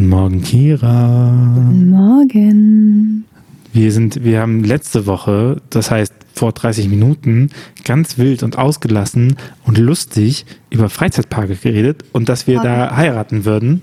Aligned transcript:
Guten 0.00 0.08
Morgen, 0.08 0.40
Kira. 0.40 1.52
Guten 1.56 1.90
Morgen. 1.90 3.26
Wir 3.74 3.92
sind, 3.92 4.24
wir 4.24 4.40
haben 4.40 4.64
letzte 4.64 5.04
Woche, 5.04 5.60
das 5.68 5.90
heißt 5.90 6.14
vor 6.32 6.52
30 6.52 6.88
Minuten, 6.88 7.50
ganz 7.84 8.16
wild 8.16 8.42
und 8.42 8.56
ausgelassen 8.56 9.36
und 9.66 9.76
lustig 9.76 10.46
über 10.70 10.88
Freizeitparke 10.88 11.54
geredet 11.54 12.02
und 12.12 12.30
dass 12.30 12.46
wir 12.46 12.62
da 12.62 12.96
heiraten 12.96 13.44
würden, 13.44 13.82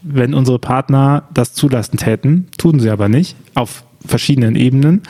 wenn 0.00 0.32
unsere 0.32 0.58
Partner 0.58 1.28
das 1.34 1.52
zulassen 1.52 1.98
täten. 1.98 2.48
Tun 2.56 2.80
sie 2.80 2.88
aber 2.88 3.10
nicht, 3.10 3.36
auf 3.54 3.84
verschiedenen 4.06 4.56
Ebenen. 4.56 5.02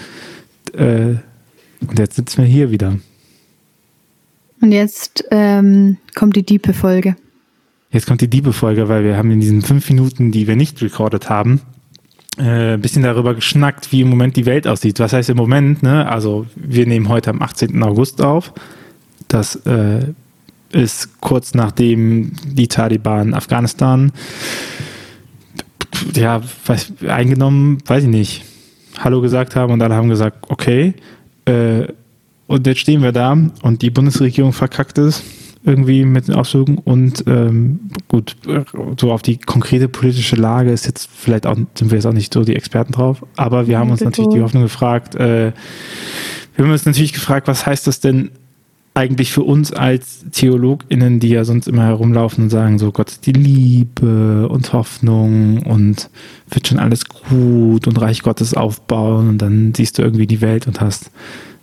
Äh, 0.72 1.14
und 1.86 1.96
jetzt 1.96 2.16
sitzen 2.16 2.38
wir 2.38 2.48
hier 2.48 2.72
wieder. 2.72 2.98
Und 4.60 4.72
jetzt 4.72 5.26
ähm, 5.30 5.96
kommt 6.16 6.34
die 6.34 6.42
diepe 6.42 6.74
Folge. 6.74 7.14
Jetzt 7.90 8.06
kommt 8.06 8.20
die 8.20 8.28
Diebe-Folge, 8.28 8.88
weil 8.88 9.04
wir 9.04 9.16
haben 9.16 9.30
in 9.30 9.40
diesen 9.40 9.62
fünf 9.62 9.88
Minuten, 9.88 10.30
die 10.30 10.46
wir 10.46 10.56
nicht 10.56 10.82
recorded 10.82 11.30
haben, 11.30 11.62
äh, 12.36 12.74
ein 12.74 12.80
bisschen 12.80 13.02
darüber 13.02 13.34
geschnackt, 13.34 13.92
wie 13.92 14.02
im 14.02 14.10
Moment 14.10 14.36
die 14.36 14.46
Welt 14.46 14.66
aussieht. 14.66 15.00
Was 15.00 15.12
heißt 15.12 15.30
im 15.30 15.38
Moment, 15.38 15.82
ne? 15.82 16.06
Also 16.08 16.46
wir 16.54 16.86
nehmen 16.86 17.08
heute 17.08 17.30
am 17.30 17.40
18. 17.40 17.82
August 17.82 18.20
auf. 18.20 18.52
Das 19.26 19.56
äh, 19.66 20.12
ist 20.70 21.20
kurz 21.20 21.54
nachdem 21.54 22.32
die 22.44 22.68
Taliban 22.68 23.32
Afghanistan 23.32 24.12
ja, 26.14 26.42
weiß, 26.66 26.92
eingenommen, 27.08 27.78
weiß 27.86 28.04
ich 28.04 28.10
nicht, 28.10 28.44
Hallo 28.98 29.20
gesagt 29.20 29.56
haben 29.56 29.72
und 29.72 29.82
alle 29.82 29.94
haben 29.94 30.08
gesagt, 30.08 30.44
okay. 30.48 30.94
Äh, 31.46 31.86
und 32.46 32.66
jetzt 32.66 32.80
stehen 32.80 33.02
wir 33.02 33.12
da 33.12 33.36
und 33.62 33.82
die 33.82 33.90
Bundesregierung 33.90 34.52
verkackt 34.52 34.98
es 34.98 35.22
irgendwie 35.64 36.04
mit 36.04 36.28
den 36.28 36.34
Auswirkungen 36.34 36.78
und 36.78 37.24
ähm, 37.26 37.80
gut, 38.08 38.36
so 38.98 39.12
auf 39.12 39.22
die 39.22 39.38
konkrete 39.38 39.88
politische 39.88 40.36
Lage 40.36 40.70
ist 40.70 40.86
jetzt 40.86 41.10
vielleicht 41.12 41.46
auch, 41.46 41.56
sind 41.56 41.90
wir 41.90 41.96
jetzt 41.96 42.06
auch 42.06 42.12
nicht 42.12 42.32
so 42.32 42.44
die 42.44 42.56
Experten 42.56 42.92
drauf, 42.92 43.24
aber 43.36 43.66
wir 43.66 43.78
haben 43.78 43.90
uns 43.90 44.00
natürlich 44.00 44.32
die 44.32 44.42
Hoffnung 44.42 44.62
gefragt, 44.62 45.14
äh, 45.16 45.52
wir 46.54 46.64
haben 46.64 46.72
uns 46.72 46.86
natürlich 46.86 47.12
gefragt, 47.12 47.48
was 47.48 47.66
heißt 47.66 47.86
das 47.86 48.00
denn 48.00 48.30
eigentlich 48.94 49.30
für 49.30 49.44
uns 49.44 49.72
als 49.72 50.24
TheologInnen, 50.32 51.20
die 51.20 51.28
ja 51.28 51.44
sonst 51.44 51.68
immer 51.68 51.84
herumlaufen 51.84 52.44
und 52.44 52.50
sagen, 52.50 52.80
so 52.80 52.90
Gott 52.90 53.10
ist 53.10 53.26
die 53.26 53.32
Liebe 53.32 54.48
und 54.48 54.72
Hoffnung 54.72 55.62
und 55.62 56.10
wird 56.50 56.66
schon 56.66 56.80
alles 56.80 57.04
gut 57.08 57.86
und 57.86 58.00
Reich 58.00 58.22
Gottes 58.22 58.54
aufbauen 58.54 59.28
und 59.28 59.38
dann 59.38 59.72
siehst 59.72 59.98
du 59.98 60.02
irgendwie 60.02 60.26
die 60.26 60.40
Welt 60.40 60.66
und 60.66 60.80
hast 60.80 61.12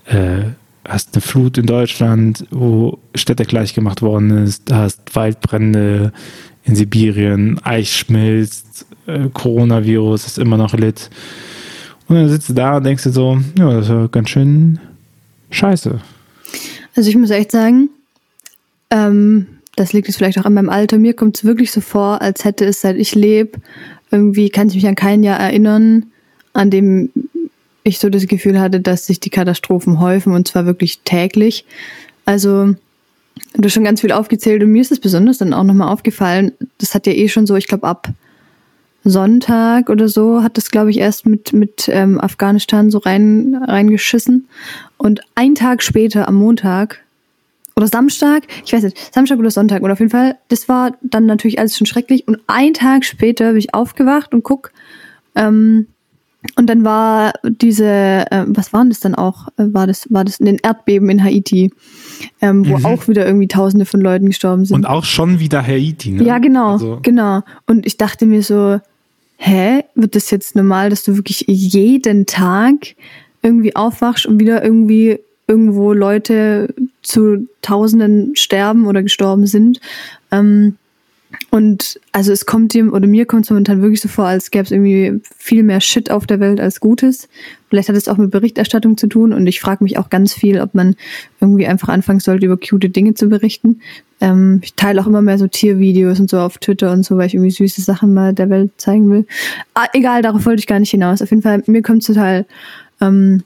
äh, 0.05 0.43
hast 0.87 1.15
eine 1.15 1.21
Flut 1.21 1.57
in 1.57 1.65
Deutschland, 1.65 2.45
wo 2.51 2.99
Städte 3.15 3.45
gleich 3.45 3.73
gemacht 3.73 4.01
worden 4.01 4.43
ist, 4.43 4.71
hast 4.71 5.15
Waldbrände 5.15 6.13
in 6.63 6.75
Sibirien, 6.75 7.59
Eis 7.63 7.89
schmilzt, 7.89 8.85
äh, 9.07 9.29
Coronavirus 9.33 10.25
ist 10.25 10.39
immer 10.39 10.57
noch 10.57 10.73
lit. 10.73 11.09
Und 12.07 12.15
dann 12.15 12.29
sitzt 12.29 12.49
du 12.49 12.53
da 12.53 12.77
und 12.77 12.83
denkst 12.83 13.03
dir 13.03 13.11
so, 13.11 13.39
ja, 13.57 13.73
das 13.73 13.85
ist 13.85 13.91
ja 13.91 14.07
ganz 14.07 14.29
schön 14.29 14.79
scheiße. 15.49 15.99
Also 16.95 17.09
ich 17.09 17.15
muss 17.15 17.29
echt 17.31 17.51
sagen, 17.51 17.89
ähm, 18.91 19.47
das 19.75 19.93
liegt 19.93 20.07
jetzt 20.07 20.17
vielleicht 20.17 20.39
auch 20.39 20.45
an 20.45 20.53
meinem 20.53 20.69
Alter. 20.69 20.97
Mir 20.97 21.13
kommt 21.13 21.37
es 21.37 21.43
wirklich 21.43 21.71
so 21.71 21.81
vor, 21.81 22.21
als 22.21 22.45
hätte 22.45 22.65
es, 22.65 22.81
seit 22.81 22.95
ich 22.95 23.15
lebe, 23.15 23.59
irgendwie 24.11 24.49
kann 24.49 24.69
ich 24.69 24.75
mich 24.75 24.87
an 24.87 24.95
kein 24.95 25.23
Jahr 25.23 25.39
erinnern, 25.39 26.05
an 26.53 26.69
dem 26.69 27.09
ich 27.85 27.99
so 27.99 28.09
das 28.09 28.27
Gefühl 28.27 28.59
hatte, 28.59 28.81
dass 28.81 29.05
sich 29.05 29.19
die 29.19 29.29
Katastrophen 29.29 29.99
häufen 29.99 30.33
und 30.33 30.47
zwar 30.47 30.65
wirklich 30.65 30.99
täglich. 31.05 31.65
Also 32.25 32.75
du 33.53 33.63
hast 33.63 33.73
schon 33.73 33.83
ganz 33.83 34.01
viel 34.01 34.11
aufgezählt 34.11 34.63
und 34.63 34.71
mir 34.71 34.81
ist 34.81 34.91
es 34.91 34.99
besonders 34.99 35.37
dann 35.37 35.53
auch 35.53 35.63
nochmal 35.63 35.93
aufgefallen, 35.93 36.51
das 36.79 36.95
hat 36.95 37.05
ja 37.05 37.13
eh 37.13 37.29
schon 37.29 37.45
so, 37.45 37.55
ich 37.55 37.67
glaube 37.67 37.87
ab 37.87 38.09
Sonntag 39.03 39.91
oder 39.91 40.09
so 40.09 40.41
hat 40.41 40.57
das, 40.57 40.71
glaube 40.71 40.89
ich, 40.89 40.97
erst 40.97 41.27
mit, 41.27 41.53
mit 41.53 41.87
ähm, 41.89 42.19
Afghanistan 42.19 42.89
so 42.89 42.97
rein, 42.97 43.55
reingeschissen. 43.55 44.47
Und 44.97 45.21
ein 45.35 45.53
Tag 45.53 45.83
später, 45.83 46.27
am 46.27 46.35
Montag, 46.35 47.01
oder 47.75 47.87
Samstag, 47.87 48.47
ich 48.65 48.73
weiß 48.73 48.81
nicht, 48.81 49.13
Samstag 49.13 49.37
oder 49.37 49.51
Sonntag, 49.51 49.83
oder 49.83 49.93
auf 49.93 49.99
jeden 49.99 50.09
Fall, 50.09 50.37
das 50.47 50.67
war 50.67 50.97
dann 51.03 51.27
natürlich 51.27 51.59
alles 51.59 51.77
schon 51.77 51.85
schrecklich. 51.85 52.27
Und 52.27 52.39
ein 52.47 52.73
Tag 52.73 53.05
später 53.05 53.49
bin 53.49 53.57
ich 53.57 53.75
aufgewacht 53.75 54.33
und 54.33 54.41
guck, 54.41 54.71
ähm, 55.35 55.85
und 56.55 56.67
dann 56.67 56.83
war 56.83 57.33
diese, 57.43 57.85
äh, 57.85 58.45
was 58.47 58.73
waren 58.73 58.89
das 58.89 58.99
dann 58.99 59.15
auch? 59.15 59.47
Äh, 59.57 59.73
war 59.73 59.87
das, 59.87 60.07
war 60.11 60.23
das 60.23 60.39
in 60.39 60.45
den 60.45 60.57
Erdbeben 60.57 61.09
in 61.09 61.23
Haiti, 61.23 61.71
ähm, 62.41 62.67
wo 62.67 62.77
mhm. 62.77 62.85
auch 62.85 63.07
wieder 63.07 63.25
irgendwie 63.25 63.47
Tausende 63.47 63.85
von 63.85 64.01
Leuten 64.01 64.27
gestorben 64.27 64.65
sind. 64.65 64.75
Und 64.75 64.85
auch 64.85 65.03
schon 65.03 65.39
wieder 65.39 65.65
Haiti, 65.65 66.11
ne? 66.11 66.23
Ja, 66.23 66.39
genau, 66.39 66.73
also. 66.73 66.99
genau. 67.01 67.41
Und 67.67 67.85
ich 67.85 67.97
dachte 67.97 68.25
mir 68.25 68.43
so, 68.43 68.79
hä, 69.37 69.83
wird 69.95 70.15
das 70.15 70.31
jetzt 70.31 70.55
normal, 70.55 70.89
dass 70.89 71.03
du 71.03 71.15
wirklich 71.15 71.45
jeden 71.47 72.25
Tag 72.25 72.95
irgendwie 73.41 73.75
aufwachst 73.75 74.25
und 74.25 74.39
wieder 74.39 74.63
irgendwie 74.63 75.19
irgendwo 75.47 75.93
Leute 75.93 76.73
zu 77.01 77.47
Tausenden 77.61 78.35
sterben 78.35 78.87
oder 78.87 79.03
gestorben 79.03 79.45
sind? 79.45 79.79
Ähm, 80.31 80.77
und 81.55 82.01
also 82.11 82.33
es 82.33 82.45
kommt 82.45 82.73
dem 82.73 82.91
oder 82.91 83.07
mir 83.07 83.25
kommt 83.25 83.45
es 83.45 83.49
momentan 83.49 83.81
wirklich 83.81 84.01
so 84.01 84.09
vor, 84.09 84.25
als 84.25 84.51
gäbe 84.51 84.65
es 84.65 84.71
irgendwie 84.71 85.21
viel 85.37 85.63
mehr 85.63 85.79
Shit 85.79 86.11
auf 86.11 86.27
der 86.27 86.41
Welt 86.41 86.59
als 86.59 86.81
Gutes. 86.81 87.29
Vielleicht 87.69 87.87
hat 87.87 87.95
es 87.95 88.09
auch 88.09 88.17
mit 88.17 88.29
Berichterstattung 88.29 88.97
zu 88.97 89.07
tun 89.07 89.31
und 89.31 89.47
ich 89.47 89.61
frage 89.61 89.81
mich 89.81 89.97
auch 89.97 90.09
ganz 90.09 90.33
viel, 90.33 90.59
ob 90.59 90.75
man 90.75 90.97
irgendwie 91.39 91.65
einfach 91.65 91.87
anfangen 91.87 92.19
sollte, 92.19 92.47
über 92.47 92.57
cute 92.57 92.93
Dinge 92.93 93.13
zu 93.13 93.29
berichten. 93.29 93.79
Ähm, 94.19 94.59
ich 94.65 94.73
teile 94.73 94.99
auch 94.99 95.07
immer 95.07 95.21
mehr 95.21 95.37
so 95.37 95.47
Tiervideos 95.47 96.19
und 96.19 96.29
so 96.29 96.39
auf 96.39 96.57
Twitter 96.57 96.91
und 96.91 97.05
so, 97.05 97.15
weil 97.15 97.27
ich 97.27 97.35
irgendwie 97.35 97.51
süße 97.51 97.79
Sachen 97.79 98.13
mal 98.13 98.33
der 98.33 98.49
Welt 98.49 98.71
zeigen 98.75 99.09
will. 99.09 99.25
Ah, 99.75 99.87
egal, 99.93 100.23
darauf 100.23 100.45
wollte 100.45 100.59
ich 100.59 100.67
gar 100.67 100.81
nicht 100.81 100.91
hinaus. 100.91 101.21
Auf 101.21 101.29
jeden 101.29 101.41
Fall, 101.41 101.63
mir 101.67 101.81
kommt 101.81 102.01
es 102.01 102.07
total 102.07 102.45
ähm, 102.99 103.43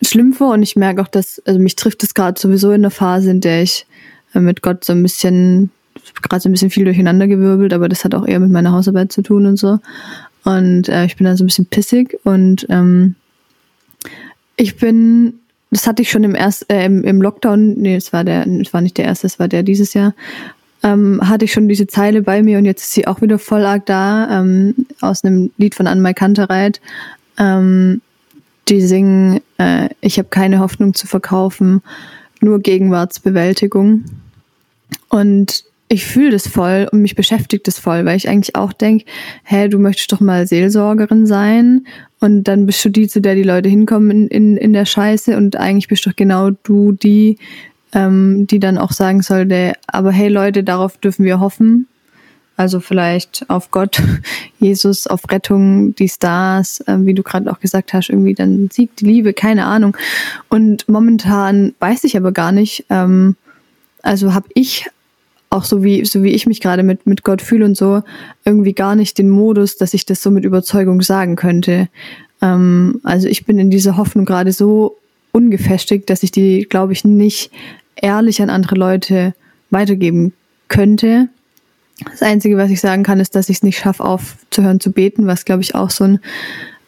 schlimm 0.00 0.32
vor 0.32 0.52
und 0.52 0.62
ich 0.62 0.76
merke 0.76 1.02
auch, 1.02 1.08
dass, 1.08 1.42
also 1.44 1.58
mich 1.58 1.74
trifft 1.74 2.04
es 2.04 2.14
gerade 2.14 2.40
sowieso 2.40 2.70
in 2.70 2.82
der 2.82 2.92
Phase, 2.92 3.32
in 3.32 3.40
der 3.40 3.64
ich 3.64 3.84
äh, 4.32 4.38
mit 4.38 4.62
Gott 4.62 4.84
so 4.84 4.92
ein 4.92 5.02
bisschen 5.02 5.72
gerade 6.14 6.42
so 6.42 6.48
ein 6.48 6.52
bisschen 6.52 6.70
viel 6.70 6.84
durcheinandergewirbelt, 6.84 7.72
aber 7.72 7.88
das 7.88 8.04
hat 8.04 8.14
auch 8.14 8.26
eher 8.26 8.40
mit 8.40 8.50
meiner 8.50 8.72
Hausarbeit 8.72 9.12
zu 9.12 9.22
tun 9.22 9.46
und 9.46 9.56
so. 9.56 9.78
Und 10.44 10.88
äh, 10.88 11.04
ich 11.06 11.16
bin 11.16 11.24
dann 11.24 11.36
so 11.36 11.44
ein 11.44 11.48
bisschen 11.48 11.66
pissig 11.66 12.18
und 12.24 12.66
ähm, 12.68 13.16
ich 14.56 14.76
bin, 14.76 15.34
das 15.70 15.86
hatte 15.86 16.02
ich 16.02 16.10
schon 16.10 16.24
im 16.24 16.34
erst, 16.34 16.70
äh, 16.70 16.84
im, 16.84 17.04
im 17.04 17.20
Lockdown, 17.20 17.74
nee, 17.74 17.96
es 17.96 18.12
war 18.12 18.24
der, 18.24 18.46
es 18.46 18.72
war 18.72 18.80
nicht 18.80 18.96
der 18.96 19.06
erste, 19.06 19.26
es 19.26 19.38
war 19.38 19.48
der 19.48 19.62
dieses 19.62 19.94
Jahr, 19.94 20.14
ähm, 20.82 21.20
hatte 21.28 21.44
ich 21.44 21.52
schon 21.52 21.68
diese 21.68 21.86
Zeile 21.86 22.22
bei 22.22 22.42
mir 22.42 22.58
und 22.58 22.64
jetzt 22.64 22.82
ist 22.82 22.92
sie 22.92 23.06
auch 23.06 23.20
wieder 23.20 23.38
voll 23.38 23.64
arg 23.64 23.86
da, 23.86 24.40
ähm, 24.40 24.86
aus 25.00 25.24
einem 25.24 25.50
Lied 25.56 25.74
von 25.74 25.86
Anne 25.86 26.14
Kantereit. 26.14 26.80
Ähm, 27.38 28.00
die 28.68 28.80
singen, 28.80 29.40
äh, 29.58 29.88
ich 30.00 30.18
habe 30.18 30.28
keine 30.28 30.58
Hoffnung 30.58 30.94
zu 30.94 31.06
verkaufen, 31.06 31.82
nur 32.40 32.60
Gegenwartsbewältigung. 32.60 34.04
Und 35.08 35.64
ich 35.88 36.04
fühle 36.04 36.30
das 36.30 36.48
voll 36.48 36.88
und 36.90 37.02
mich 37.02 37.14
beschäftigt 37.14 37.66
das 37.68 37.78
voll, 37.78 38.04
weil 38.04 38.16
ich 38.16 38.28
eigentlich 38.28 38.56
auch 38.56 38.72
denke, 38.72 39.04
hä, 39.44 39.68
du 39.68 39.78
möchtest 39.78 40.12
doch 40.12 40.20
mal 40.20 40.46
Seelsorgerin 40.46 41.26
sein 41.26 41.86
und 42.20 42.44
dann 42.44 42.66
bist 42.66 42.84
du 42.84 42.88
die, 42.88 43.08
zu 43.08 43.20
der 43.20 43.34
die 43.34 43.42
Leute 43.42 43.68
hinkommen 43.68 44.10
in, 44.10 44.28
in, 44.28 44.56
in 44.56 44.72
der 44.72 44.84
Scheiße 44.84 45.36
und 45.36 45.56
eigentlich 45.56 45.88
bist 45.88 46.06
doch 46.06 46.16
genau 46.16 46.50
du 46.50 46.92
die, 46.92 47.38
ähm, 47.92 48.46
die 48.46 48.58
dann 48.58 48.78
auch 48.78 48.92
sagen 48.92 49.22
sollte, 49.22 49.74
aber 49.86 50.10
hey 50.10 50.28
Leute, 50.28 50.64
darauf 50.64 50.98
dürfen 50.98 51.24
wir 51.24 51.40
hoffen. 51.40 51.86
Also 52.56 52.80
vielleicht 52.80 53.44
auf 53.48 53.70
Gott, 53.70 54.02
Jesus, 54.58 55.06
auf 55.06 55.30
Rettung, 55.30 55.94
die 55.94 56.08
Stars, 56.08 56.80
äh, 56.86 56.96
wie 57.00 57.14
du 57.14 57.22
gerade 57.22 57.50
auch 57.50 57.60
gesagt 57.60 57.92
hast, 57.92 58.08
irgendwie 58.08 58.34
dann 58.34 58.70
siegt 58.72 59.00
die 59.00 59.06
Liebe, 59.06 59.34
keine 59.34 59.66
Ahnung. 59.66 59.96
Und 60.48 60.88
momentan 60.88 61.74
weiß 61.78 62.04
ich 62.04 62.16
aber 62.16 62.32
gar 62.32 62.52
nicht, 62.52 62.86
ähm, 62.88 63.36
also 64.02 64.32
habe 64.32 64.48
ich 64.54 64.86
auch 65.56 65.64
so 65.64 65.82
wie, 65.82 66.04
so 66.04 66.22
wie 66.22 66.30
ich 66.30 66.46
mich 66.46 66.60
gerade 66.60 66.82
mit, 66.82 67.06
mit 67.06 67.24
Gott 67.24 67.42
fühle 67.42 67.64
und 67.64 67.76
so, 67.76 68.02
irgendwie 68.44 68.72
gar 68.72 68.94
nicht 68.94 69.18
den 69.18 69.30
Modus, 69.30 69.76
dass 69.76 69.94
ich 69.94 70.06
das 70.06 70.22
so 70.22 70.30
mit 70.30 70.44
Überzeugung 70.44 71.02
sagen 71.02 71.36
könnte. 71.36 71.88
Ähm, 72.42 73.00
also 73.02 73.28
ich 73.28 73.46
bin 73.46 73.58
in 73.58 73.70
dieser 73.70 73.96
Hoffnung 73.96 74.24
gerade 74.24 74.52
so 74.52 74.96
ungefestigt, 75.32 76.08
dass 76.10 76.22
ich 76.22 76.30
die, 76.30 76.66
glaube 76.68 76.92
ich, 76.92 77.04
nicht 77.04 77.50
ehrlich 77.96 78.40
an 78.42 78.50
andere 78.50 78.76
Leute 78.76 79.34
weitergeben 79.70 80.32
könnte. 80.68 81.28
Das 82.04 82.22
Einzige, 82.22 82.56
was 82.58 82.70
ich 82.70 82.80
sagen 82.80 83.02
kann, 83.02 83.20
ist, 83.20 83.34
dass 83.34 83.48
ich 83.48 83.56
es 83.56 83.62
nicht 83.62 83.78
schaffe, 83.78 84.04
aufzuhören 84.04 84.80
zu 84.80 84.92
beten, 84.92 85.26
was, 85.26 85.44
glaube 85.44 85.62
ich, 85.62 85.74
auch 85.74 85.90
so 85.90 86.04
ein, 86.04 86.20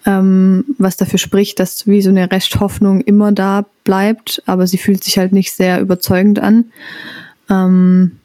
ähm, 0.04 0.64
was 0.78 0.96
dafür 0.96 1.18
spricht, 1.18 1.60
dass 1.60 1.86
wie 1.86 2.02
so 2.02 2.10
eine 2.10 2.30
Resthoffnung 2.30 3.00
immer 3.00 3.32
da 3.32 3.64
bleibt, 3.84 4.42
aber 4.46 4.66
sie 4.66 4.78
fühlt 4.78 5.02
sich 5.02 5.18
halt 5.18 5.32
nicht 5.32 5.52
sehr 5.52 5.80
überzeugend 5.80 6.38
an. 6.38 6.66
Ähm, 7.48 8.18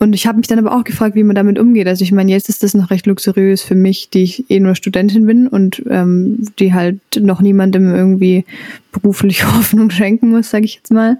und 0.00 0.14
ich 0.14 0.26
habe 0.26 0.38
mich 0.38 0.46
dann 0.46 0.58
aber 0.58 0.74
auch 0.74 0.84
gefragt, 0.84 1.14
wie 1.14 1.22
man 1.22 1.36
damit 1.36 1.58
umgeht. 1.58 1.86
Also 1.86 2.02
ich 2.02 2.10
meine, 2.10 2.32
jetzt 2.32 2.48
ist 2.48 2.62
das 2.62 2.72
noch 2.74 2.90
recht 2.90 3.06
luxuriös 3.06 3.62
für 3.62 3.74
mich, 3.74 4.08
die 4.08 4.22
ich 4.22 4.50
eh 4.50 4.58
nur 4.58 4.74
Studentin 4.74 5.26
bin 5.26 5.46
und 5.46 5.82
ähm, 5.88 6.48
die 6.58 6.72
halt 6.72 7.00
noch 7.20 7.42
niemandem 7.42 7.94
irgendwie 7.94 8.46
berufliche 8.92 9.46
Hoffnung 9.56 9.90
schenken 9.90 10.30
muss, 10.30 10.50
sage 10.50 10.64
ich 10.64 10.76
jetzt 10.76 10.90
mal. 10.90 11.18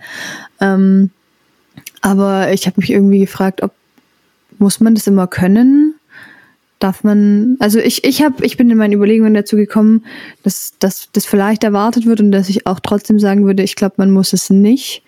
Ähm, 0.61 1.11
aber 2.01 2.53
ich 2.53 2.67
habe 2.67 2.81
mich 2.81 2.91
irgendwie 2.91 3.21
gefragt, 3.21 3.63
ob 3.63 3.73
muss 4.59 4.81
man 4.81 4.95
das 4.95 5.07
immer 5.07 5.27
können? 5.27 5.95
darf 6.81 7.05
man, 7.05 7.57
also 7.61 7.79
ich, 7.79 8.05
ich 8.05 8.23
habe, 8.23 8.45
ich 8.45 8.57
bin 8.57 8.71
in 8.71 8.79
meinen 8.79 8.95
Überlegungen 8.95 9.35
dazu 9.35 9.57
gekommen, 9.57 10.05
dass, 10.43 10.73
dass 10.81 11.09
das 11.13 11.27
vielleicht 11.27 11.63
erwartet 11.63 12.07
wird 12.07 12.21
und 12.21 12.33
dass 12.33 12.49
ich 12.49 12.67
auch 12.67 12.81
trotzdem 12.81 13.21
sagen 13.21 13.45
würde, 13.45 13.63
ich 13.63 13.77
glaube, 13.77 13.97
man 13.99 14.11
muss 14.11 14.33
es 14.33 14.51
nicht, 14.51 15.03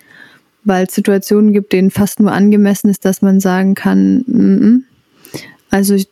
weil 0.64 0.87
es 0.87 0.94
Situationen 0.94 1.53
gibt, 1.53 1.73
denen 1.73 1.91
fast 1.91 2.20
nur 2.20 2.32
angemessen 2.32 2.88
ist, 2.88 3.05
dass 3.05 3.23
man 3.23 3.41
sagen 3.41 3.75
kann, 3.75 4.25
mm 4.26 4.59
-mm. 4.62 4.82
also 5.70 5.94
ich, 5.94 6.09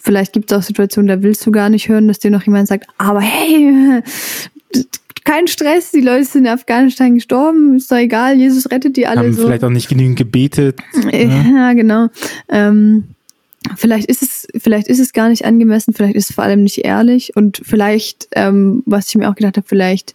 vielleicht 0.00 0.32
gibt 0.32 0.50
es 0.50 0.58
auch 0.58 0.62
Situationen, 0.62 1.08
da 1.08 1.22
willst 1.22 1.44
du 1.46 1.50
gar 1.50 1.68
nicht 1.68 1.88
hören, 1.88 2.08
dass 2.08 2.18
dir 2.18 2.30
noch 2.30 2.44
jemand 2.44 2.68
sagt, 2.68 2.86
aber 2.98 3.20
hey, 3.20 4.02
kein 5.24 5.46
Stress, 5.48 5.90
die 5.90 6.00
Leute 6.00 6.24
sind 6.24 6.44
in 6.46 6.50
Afghanistan 6.50 7.14
gestorben, 7.14 7.76
ist 7.76 7.90
doch 7.90 7.96
egal, 7.96 8.36
Jesus 8.36 8.70
rettet 8.70 8.96
die 8.96 9.06
alle. 9.06 9.20
Haben 9.20 9.32
so. 9.32 9.46
vielleicht 9.46 9.64
auch 9.64 9.70
nicht 9.70 9.88
genügend 9.88 10.16
gebetet. 10.16 10.78
Ja, 11.10 11.10
ja 11.54 11.72
genau. 11.72 12.08
Ähm, 12.48 13.04
vielleicht 13.76 14.08
ist 14.08 14.22
es, 14.22 14.48
vielleicht 14.58 14.88
ist 14.88 14.98
es 14.98 15.12
gar 15.12 15.28
nicht 15.28 15.44
angemessen, 15.44 15.94
vielleicht 15.94 16.16
ist 16.16 16.30
es 16.30 16.34
vor 16.34 16.44
allem 16.44 16.62
nicht 16.62 16.78
ehrlich 16.78 17.36
und 17.36 17.60
vielleicht, 17.64 18.28
ähm, 18.32 18.82
was 18.86 19.08
ich 19.08 19.14
mir 19.16 19.30
auch 19.30 19.34
gedacht 19.34 19.56
habe, 19.56 19.66
vielleicht 19.68 20.14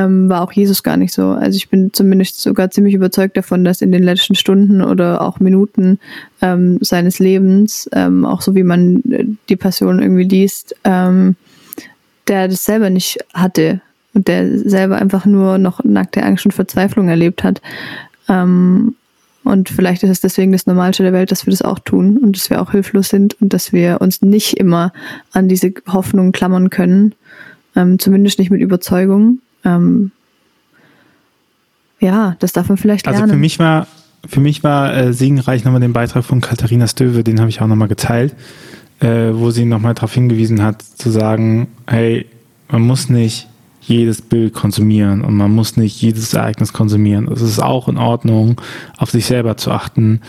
ähm, 0.00 0.28
war 0.28 0.42
auch 0.42 0.52
Jesus 0.52 0.82
gar 0.82 0.96
nicht 0.96 1.12
so. 1.12 1.30
Also 1.30 1.56
ich 1.56 1.68
bin 1.68 1.92
zumindest 1.92 2.40
sogar 2.40 2.70
ziemlich 2.70 2.94
überzeugt 2.94 3.36
davon, 3.36 3.64
dass 3.64 3.82
in 3.82 3.92
den 3.92 4.02
letzten 4.02 4.34
Stunden 4.34 4.82
oder 4.82 5.20
auch 5.20 5.40
Minuten 5.40 5.98
ähm, 6.40 6.78
seines 6.80 7.18
Lebens, 7.18 7.88
ähm, 7.92 8.24
auch 8.24 8.40
so 8.40 8.54
wie 8.54 8.62
man 8.62 9.38
die 9.48 9.56
Passion 9.56 10.00
irgendwie 10.00 10.24
liest, 10.24 10.74
ähm, 10.84 11.36
der 12.28 12.48
das 12.48 12.64
selber 12.64 12.88
nicht 12.88 13.18
hatte 13.34 13.80
und 14.14 14.28
der 14.28 14.58
selber 14.58 14.96
einfach 14.96 15.26
nur 15.26 15.58
noch 15.58 15.84
nackte 15.84 16.22
Angst 16.22 16.46
und 16.46 16.52
Verzweiflung 16.52 17.08
erlebt 17.08 17.44
hat. 17.44 17.60
Ähm, 18.28 18.94
und 19.42 19.68
vielleicht 19.68 20.02
ist 20.02 20.10
es 20.10 20.20
deswegen 20.20 20.52
das 20.52 20.66
Normalste 20.66 21.02
der 21.02 21.12
Welt, 21.12 21.30
dass 21.30 21.46
wir 21.46 21.50
das 21.50 21.62
auch 21.62 21.78
tun 21.78 22.18
und 22.18 22.36
dass 22.36 22.50
wir 22.50 22.62
auch 22.62 22.70
hilflos 22.70 23.08
sind 23.08 23.40
und 23.40 23.52
dass 23.52 23.72
wir 23.72 24.00
uns 24.00 24.22
nicht 24.22 24.54
immer 24.54 24.92
an 25.32 25.48
diese 25.48 25.72
Hoffnung 25.88 26.32
klammern 26.32 26.70
können, 26.70 27.14
ähm, 27.76 27.98
zumindest 27.98 28.38
nicht 28.38 28.50
mit 28.50 28.60
Überzeugung. 28.60 29.40
Ähm, 29.64 30.10
ja, 32.00 32.36
das 32.38 32.52
darf 32.52 32.68
man 32.68 32.78
vielleicht 32.78 33.06
lernen. 33.06 33.22
Also 33.22 33.34
für 33.34 33.38
mich 33.38 33.58
war, 33.58 33.86
für 34.26 34.40
mich 34.40 34.64
war 34.64 34.94
äh, 34.94 35.12
segenreich 35.12 35.64
nochmal 35.64 35.80
den 35.80 35.92
Beitrag 35.92 36.24
von 36.24 36.40
Katharina 36.40 36.86
Stöwe, 36.86 37.22
den 37.24 37.40
habe 37.40 37.50
ich 37.50 37.60
auch 37.60 37.66
nochmal 37.66 37.88
geteilt, 37.88 38.34
äh, 39.00 39.30
wo 39.32 39.50
sie 39.50 39.64
nochmal 39.64 39.94
darauf 39.94 40.14
hingewiesen 40.14 40.62
hat, 40.62 40.82
zu 40.82 41.10
sagen, 41.10 41.68
hey, 41.86 42.26
man 42.68 42.82
muss 42.82 43.08
nicht 43.08 43.48
jedes 43.80 44.22
Bild 44.22 44.54
konsumieren 44.54 45.22
und 45.22 45.36
man 45.36 45.50
muss 45.50 45.76
nicht 45.76 46.00
jedes 46.00 46.32
Ereignis 46.32 46.72
konsumieren. 46.72 47.28
Es 47.28 47.42
ist 47.42 47.60
auch 47.60 47.88
in 47.88 47.98
Ordnung, 47.98 48.60
auf 48.98 49.10
sich 49.10 49.26
selber 49.26 49.56
zu 49.56 49.70
achten 49.70 50.20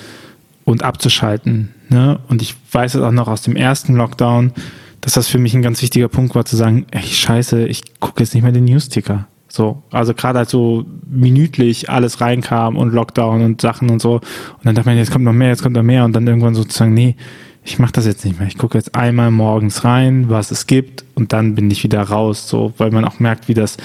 und 0.63 0.83
abzuschalten. 0.83 1.69
Ne? 1.89 2.19
Und 2.27 2.41
ich 2.41 2.55
weiß 2.71 2.95
es 2.95 3.01
auch 3.01 3.11
noch 3.11 3.27
aus 3.27 3.41
dem 3.41 3.55
ersten 3.55 3.95
Lockdown, 3.95 4.53
dass 5.01 5.13
das 5.13 5.27
für 5.27 5.39
mich 5.39 5.53
ein 5.53 5.61
ganz 5.61 5.81
wichtiger 5.81 6.07
Punkt 6.07 6.35
war, 6.35 6.45
zu 6.45 6.55
sagen, 6.55 6.85
ey, 6.91 7.01
scheiße, 7.01 7.67
ich 7.67 7.99
gucke 7.99 8.21
jetzt 8.21 8.33
nicht 8.33 8.43
mehr 8.43 8.51
den 8.51 8.65
Newsticker. 8.65 9.27
So, 9.49 9.83
also 9.91 10.13
gerade 10.13 10.39
als 10.39 10.51
so 10.51 10.85
minütlich 11.09 11.89
alles 11.89 12.21
reinkam 12.21 12.77
und 12.77 12.93
Lockdown 12.93 13.41
und 13.41 13.59
Sachen 13.59 13.89
und 13.89 14.01
so. 14.01 14.15
Und 14.15 14.23
dann 14.63 14.75
dachte 14.75 14.89
man, 14.89 14.97
jetzt 14.97 15.11
kommt 15.11 15.25
noch 15.25 15.33
mehr, 15.33 15.49
jetzt 15.49 15.61
kommt 15.61 15.75
noch 15.75 15.83
mehr. 15.83 16.05
Und 16.05 16.13
dann 16.13 16.25
irgendwann 16.25 16.55
sozusagen, 16.55 16.93
nee, 16.93 17.17
ich 17.63 17.79
mache 17.79 17.91
das 17.91 18.05
jetzt 18.05 18.23
nicht 18.23 18.39
mehr. 18.39 18.47
Ich 18.47 18.57
gucke 18.57 18.77
jetzt 18.77 18.95
einmal 18.95 19.29
morgens 19.29 19.83
rein, 19.83 20.29
was 20.29 20.51
es 20.51 20.67
gibt 20.67 21.03
und 21.15 21.33
dann 21.33 21.55
bin 21.55 21.69
ich 21.69 21.83
wieder 21.83 22.01
raus, 22.01 22.47
so, 22.47 22.73
weil 22.77 22.91
man 22.91 23.05
auch 23.05 23.19
merkt, 23.19 23.47
wie 23.47 23.53
das 23.53 23.77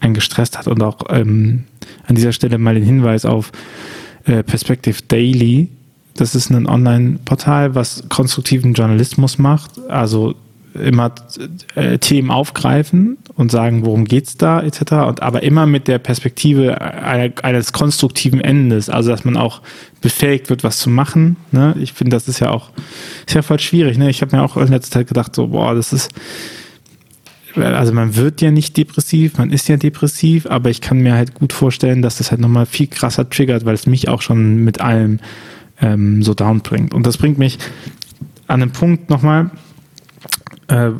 einen 0.00 0.14
gestresst 0.14 0.58
hat 0.58 0.66
und 0.66 0.82
auch 0.82 0.98
ähm, 1.08 1.64
an 2.06 2.16
dieser 2.16 2.32
Stelle 2.32 2.58
mal 2.58 2.74
den 2.74 2.84
Hinweis 2.84 3.24
auf 3.24 3.52
äh, 4.24 4.42
Perspective 4.42 5.02
Daily. 5.08 5.68
Das 6.14 6.34
ist 6.34 6.50
ein 6.50 6.66
Online-Portal, 6.66 7.74
was 7.74 8.04
konstruktiven 8.08 8.74
Journalismus 8.74 9.38
macht, 9.38 9.78
also 9.88 10.34
immer 10.74 11.14
äh, 11.76 11.98
Themen 11.98 12.30
aufgreifen 12.30 13.18
und 13.34 13.50
sagen, 13.50 13.84
worum 13.84 14.04
geht's 14.04 14.36
da, 14.36 14.60
etc. 14.60 14.92
Und 15.06 15.22
aber 15.22 15.42
immer 15.42 15.66
mit 15.66 15.88
der 15.88 15.98
Perspektive 15.98 16.80
eines 16.80 17.72
konstruktiven 17.72 18.40
Endes, 18.40 18.88
also 18.88 19.10
dass 19.10 19.24
man 19.24 19.36
auch 19.36 19.62
befähigt 20.00 20.50
wird, 20.50 20.64
was 20.64 20.78
zu 20.78 20.90
machen. 20.90 21.36
Ne? 21.52 21.74
Ich 21.80 21.92
finde, 21.92 22.16
das 22.16 22.28
ist 22.28 22.40
ja 22.40 22.50
auch 22.50 22.70
ist 23.26 23.34
ja 23.34 23.42
voll 23.42 23.60
schwierig. 23.60 23.98
Ne? 23.98 24.10
Ich 24.10 24.20
habe 24.20 24.36
mir 24.36 24.42
auch 24.42 24.56
in 24.56 24.68
letzter 24.68 24.98
Zeit 24.98 25.08
gedacht, 25.08 25.34
so, 25.34 25.48
boah, 25.48 25.74
das 25.74 25.92
ist 25.92 26.10
also 27.56 27.92
man 27.92 28.16
wird 28.16 28.40
ja 28.40 28.50
nicht 28.50 28.76
depressiv, 28.76 29.38
man 29.38 29.52
ist 29.52 29.68
ja 29.68 29.76
depressiv, 29.76 30.46
aber 30.46 30.70
ich 30.70 30.80
kann 30.80 30.98
mir 30.98 31.14
halt 31.14 31.34
gut 31.34 31.52
vorstellen, 31.52 32.02
dass 32.02 32.18
das 32.18 32.32
halt 32.32 32.40
nochmal 32.40 32.66
viel 32.66 32.88
krasser 32.88 33.30
triggert, 33.30 33.64
weil 33.64 33.74
es 33.74 33.86
mich 33.86 34.08
auch 34.08 34.22
schon 34.22 34.64
mit 34.64 34.80
allem 34.80 35.20
ähm, 35.80 36.22
so 36.24 36.34
down 36.34 36.62
bringt. 36.62 36.92
Und 36.92 37.06
das 37.06 37.16
bringt 37.16 37.38
mich 37.38 37.58
an 38.48 38.58
den 38.60 38.72
Punkt 38.72 39.08
nochmal, 39.08 39.50
äh, 40.68 40.90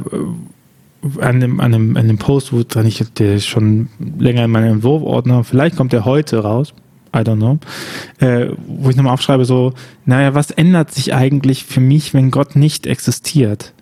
an 1.20 1.40
dem, 1.40 1.60
an, 1.60 1.72
dem, 1.72 1.96
an 1.96 2.08
dem 2.08 2.18
Post, 2.18 2.52
wo 2.52 2.62
dran 2.66 2.86
ich 2.86 3.04
der 3.18 3.36
ist 3.36 3.46
schon 3.46 3.88
länger 4.18 4.44
in 4.44 4.50
meinem 4.50 4.74
Entwurfordner, 4.74 5.44
vielleicht 5.44 5.76
kommt 5.76 5.92
der 5.92 6.04
heute 6.04 6.38
raus, 6.38 6.74
I 7.14 7.18
don't 7.18 7.36
know, 7.36 7.58
äh, 8.18 8.48
wo 8.66 8.90
ich 8.90 8.96
nochmal 8.96 9.14
aufschreibe, 9.14 9.44
so, 9.44 9.72
naja, 10.04 10.34
was 10.34 10.50
ändert 10.50 10.92
sich 10.92 11.14
eigentlich 11.14 11.64
für 11.64 11.80
mich, 11.80 12.14
wenn 12.14 12.30
Gott 12.30 12.56
nicht 12.56 12.86
existiert? 12.86 13.72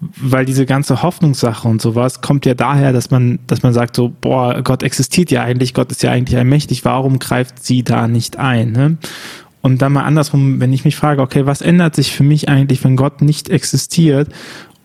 Weil 0.00 0.44
diese 0.44 0.66
ganze 0.66 1.02
Hoffnungssache 1.02 1.68
und 1.68 1.80
sowas 1.80 2.22
kommt 2.22 2.44
ja 2.44 2.54
daher, 2.54 2.92
dass 2.92 3.10
man, 3.10 3.38
dass 3.46 3.62
man 3.62 3.72
sagt 3.72 3.94
so, 3.94 4.12
boah, 4.20 4.60
Gott 4.62 4.82
existiert 4.82 5.30
ja 5.30 5.42
eigentlich, 5.42 5.74
Gott 5.74 5.92
ist 5.92 6.02
ja 6.02 6.10
eigentlich 6.10 6.36
allmächtig, 6.36 6.84
warum 6.84 7.18
greift 7.18 7.64
sie 7.64 7.84
da 7.84 8.08
nicht 8.08 8.36
ein? 8.36 8.72
Ne? 8.72 8.96
Und 9.60 9.80
dann 9.80 9.92
mal 9.92 10.02
andersrum, 10.02 10.60
wenn 10.60 10.72
ich 10.72 10.84
mich 10.84 10.96
frage, 10.96 11.22
okay, 11.22 11.46
was 11.46 11.62
ändert 11.62 11.94
sich 11.94 12.12
für 12.12 12.24
mich 12.24 12.48
eigentlich, 12.48 12.82
wenn 12.82 12.96
Gott 12.96 13.22
nicht 13.22 13.48
existiert? 13.48 14.28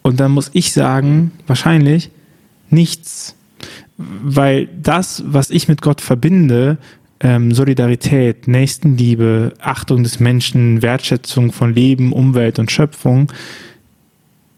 Und 0.07 0.21
dann 0.21 0.31
muss 0.31 0.49
ich 0.53 0.71
sagen, 0.71 1.33
wahrscheinlich 1.47 2.11
nichts. 2.69 3.35
Weil 3.97 4.69
das, 4.81 5.21
was 5.27 5.49
ich 5.49 5.67
mit 5.67 5.81
Gott 5.81 5.99
verbinde, 5.99 6.77
ähm, 7.19 7.53
Solidarität, 7.53 8.47
Nächstenliebe, 8.47 9.55
Achtung 9.59 10.03
des 10.03 10.21
Menschen, 10.21 10.81
Wertschätzung 10.81 11.51
von 11.51 11.73
Leben, 11.73 12.13
Umwelt 12.13 12.57
und 12.57 12.71
Schöpfung, 12.71 13.33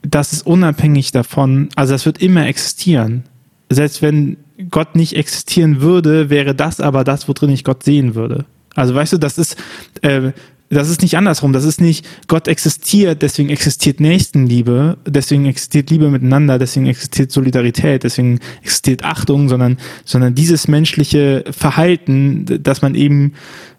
das 0.03 0.33
ist 0.33 0.45
unabhängig 0.45 1.13
davon, 1.13 1.69
also 1.75 1.93
das 1.93 2.05
wird 2.05 2.21
immer 2.21 2.45
existieren. 2.45 3.23
Selbst 3.71 4.03
wenn 4.03 4.37
Gott 4.69 4.95
nicht 4.95 5.15
existieren 5.15 5.81
würde, 5.81 6.29
wäre 6.29 6.53
das 6.53 6.79
aber 6.79 7.03
das, 7.03 7.27
worin 7.27 7.49
ich 7.49 7.63
Gott 7.63 7.81
sehen 7.81 8.13
würde. 8.13 8.45
Also 8.75 8.93
weißt 8.93 9.13
du, 9.13 9.17
das 9.17 9.39
ist, 9.39 9.57
äh, 10.03 10.31
das 10.69 10.89
ist 10.89 11.01
nicht 11.01 11.17
andersrum. 11.17 11.51
Das 11.51 11.63
ist 11.63 11.81
nicht, 11.81 12.05
Gott 12.27 12.47
existiert, 12.47 13.21
deswegen 13.21 13.49
existiert 13.49 13.99
Nächstenliebe, 13.99 14.97
deswegen 15.07 15.45
existiert 15.45 15.89
Liebe 15.89 16.09
miteinander, 16.09 16.59
deswegen 16.59 16.85
existiert 16.85 17.31
Solidarität, 17.31 18.03
deswegen 18.03 18.39
existiert 18.61 19.03
Achtung, 19.03 19.49
sondern, 19.49 19.77
sondern 20.05 20.35
dieses 20.35 20.67
menschliche 20.67 21.43
Verhalten, 21.49 22.45
dass 22.61 22.83
man 22.83 22.93
eben 22.93 23.33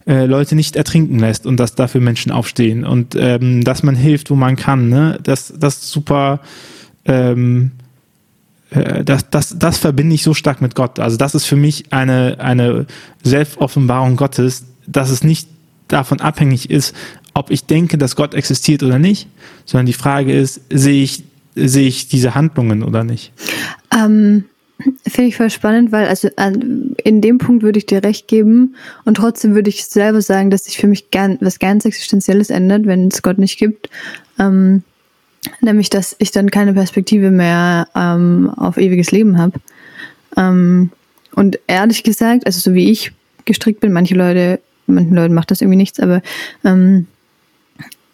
äh, 0.06 0.24
Leute 0.24 0.56
nicht 0.56 0.74
ertrinken 0.74 1.20
lässt 1.20 1.46
und 1.46 1.58
dass 1.58 1.76
dafür 1.76 2.00
Menschen 2.00 2.32
aufstehen 2.32 2.84
und 2.84 3.14
ähm, 3.14 3.62
dass 3.62 3.84
man 3.84 3.94
hilft, 3.94 4.30
wo 4.30 4.34
man 4.34 4.56
kann. 4.56 4.88
Ne? 4.88 5.18
Das, 5.22 5.52
das 5.56 5.90
super. 5.90 6.40
Ähm, 7.04 7.70
äh, 8.70 9.04
das, 9.04 9.30
das, 9.30 9.56
das 9.58 9.78
verbinde 9.78 10.16
ich 10.16 10.24
so 10.24 10.34
stark 10.34 10.60
mit 10.60 10.74
Gott. 10.74 10.98
Also 10.98 11.16
das 11.16 11.36
ist 11.36 11.44
für 11.44 11.56
mich 11.56 11.92
eine, 11.92 12.40
eine 12.40 12.86
Selbstoffenbarung 13.22 14.16
Gottes, 14.16 14.64
dass 14.86 15.10
es 15.10 15.22
nicht 15.22 15.46
davon 15.92 16.20
abhängig 16.20 16.70
ist, 16.70 16.94
ob 17.34 17.50
ich 17.50 17.64
denke, 17.64 17.98
dass 17.98 18.16
Gott 18.16 18.34
existiert 18.34 18.82
oder 18.82 18.98
nicht, 18.98 19.28
sondern 19.64 19.86
die 19.86 19.92
Frage 19.92 20.32
ist, 20.32 20.60
sehe 20.70 21.02
ich, 21.02 21.24
sehe 21.54 21.86
ich 21.86 22.08
diese 22.08 22.34
Handlungen 22.34 22.82
oder 22.82 23.04
nicht? 23.04 23.32
Ähm, 23.94 24.44
Finde 25.06 25.28
ich 25.28 25.36
voll 25.36 25.50
spannend, 25.50 25.92
weil 25.92 26.06
also 26.06 26.28
in 27.04 27.20
dem 27.20 27.38
Punkt 27.38 27.62
würde 27.62 27.78
ich 27.78 27.86
dir 27.86 28.02
recht 28.02 28.28
geben 28.28 28.76
und 29.04 29.18
trotzdem 29.18 29.54
würde 29.54 29.68
ich 29.68 29.84
selber 29.84 30.22
sagen, 30.22 30.50
dass 30.50 30.64
sich 30.64 30.78
für 30.78 30.86
mich 30.86 31.10
gern, 31.10 31.36
was 31.40 31.58
ganz 31.58 31.84
Existenzielles 31.84 32.48
ändert, 32.48 32.86
wenn 32.86 33.08
es 33.08 33.20
Gott 33.22 33.38
nicht 33.38 33.58
gibt. 33.58 33.90
Ähm, 34.38 34.82
nämlich, 35.60 35.90
dass 35.90 36.16
ich 36.18 36.30
dann 36.30 36.50
keine 36.50 36.72
Perspektive 36.72 37.30
mehr 37.30 37.88
ähm, 37.94 38.50
auf 38.56 38.78
ewiges 38.78 39.10
Leben 39.10 39.38
habe. 39.38 39.60
Ähm, 40.36 40.90
und 41.34 41.58
ehrlich 41.66 42.02
gesagt, 42.02 42.46
also 42.46 42.60
so 42.60 42.74
wie 42.74 42.90
ich 42.90 43.12
gestrickt 43.44 43.80
bin, 43.80 43.92
manche 43.92 44.14
Leute 44.14 44.60
manchen 44.86 45.14
Leuten 45.14 45.34
macht 45.34 45.50
das 45.50 45.60
irgendwie 45.60 45.76
nichts, 45.76 46.00
aber 46.00 46.22
ähm, 46.64 47.06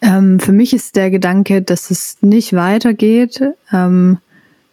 ähm, 0.01 0.39
für 0.39 0.51
mich 0.51 0.73
ist 0.73 0.95
der 0.95 1.09
Gedanke, 1.09 1.61
dass 1.61 1.89
es 1.89 2.17
nicht 2.21 2.53
weitergeht, 2.53 3.41
ähm, 3.73 4.19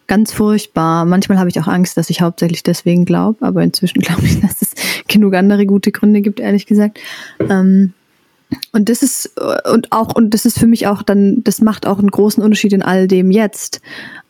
ganz 0.07 0.31
furchtbar. 0.31 1.05
Manchmal 1.05 1.39
habe 1.39 1.49
ich 1.49 1.59
auch 1.59 1.67
Angst, 1.67 1.97
dass 1.97 2.09
ich 2.09 2.21
hauptsächlich 2.21 2.63
deswegen 2.63 3.05
glaube, 3.05 3.45
aber 3.45 3.63
inzwischen 3.63 3.99
glaube 4.01 4.25
ich, 4.25 4.39
dass 4.39 4.61
es 4.61 4.73
genug 5.07 5.33
andere 5.33 5.65
gute 5.65 5.91
Gründe 5.91 6.21
gibt, 6.21 6.39
ehrlich 6.39 6.65
gesagt. 6.65 6.99
Ähm, 7.39 7.93
und 8.71 8.89
das 8.89 9.01
ist 9.01 9.33
und 9.71 9.91
auch 9.91 10.13
und 10.15 10.33
das 10.33 10.45
ist 10.45 10.59
für 10.59 10.67
mich 10.67 10.85
auch 10.85 11.01
dann, 11.01 11.43
das 11.43 11.61
macht 11.61 11.87
auch 11.87 11.97
einen 11.97 12.11
großen 12.11 12.43
Unterschied 12.43 12.73
in 12.73 12.83
all 12.83 13.07
dem 13.07 13.31
jetzt. 13.31 13.81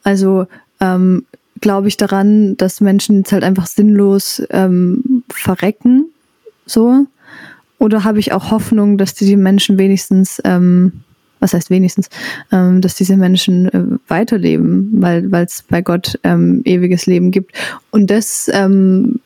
Also 0.03 0.47
ähm, 0.79 1.25
glaube 1.59 1.89
ich 1.89 1.97
daran, 1.97 2.55
dass 2.55 2.79
Menschen 2.79 3.17
jetzt 3.17 3.33
halt 3.33 3.43
einfach 3.43 3.67
sinnlos 3.67 4.41
ähm, 4.51 5.23
verrecken, 5.29 6.05
so 6.65 7.05
oder 7.77 8.03
habe 8.03 8.19
ich 8.19 8.31
auch 8.31 8.51
Hoffnung, 8.51 8.97
dass 8.97 9.13
die 9.13 9.35
Menschen 9.35 9.77
wenigstens 9.77 10.41
ähm, 10.43 11.03
was 11.39 11.53
heißt 11.53 11.69
wenigstens, 11.69 12.09
ähm, 12.51 12.81
dass 12.81 12.95
diese 12.95 13.17
Menschen 13.17 13.67
äh, 13.67 13.83
weiterleben, 14.07 14.89
weil 14.93 15.31
es 15.43 15.63
bei 15.67 15.81
Gott 15.81 16.19
ähm, 16.23 16.61
ewiges 16.65 17.05
Leben 17.05 17.31
gibt. 17.31 17.51
Und 17.91 18.09
das 18.09 18.49
ähm, 18.51 19.19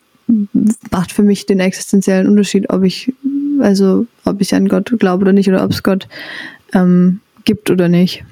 macht 0.92 1.12
für 1.12 1.24
mich 1.24 1.46
den 1.46 1.60
existenziellen 1.60 2.28
Unterschied, 2.28 2.70
ob 2.70 2.84
ich, 2.84 3.14
also 3.60 4.06
ob 4.26 4.42
ich 4.42 4.54
an 4.54 4.68
Gott 4.68 4.94
glaube 5.00 5.22
oder 5.22 5.34
nicht, 5.34 5.50
oder 5.50 5.64
ob 5.64 5.72
es 5.72 5.84
Gott 5.84 6.08
ähm, 6.74 7.22
gibt 7.46 7.70
oder 7.70 7.88
nicht. 7.88 8.24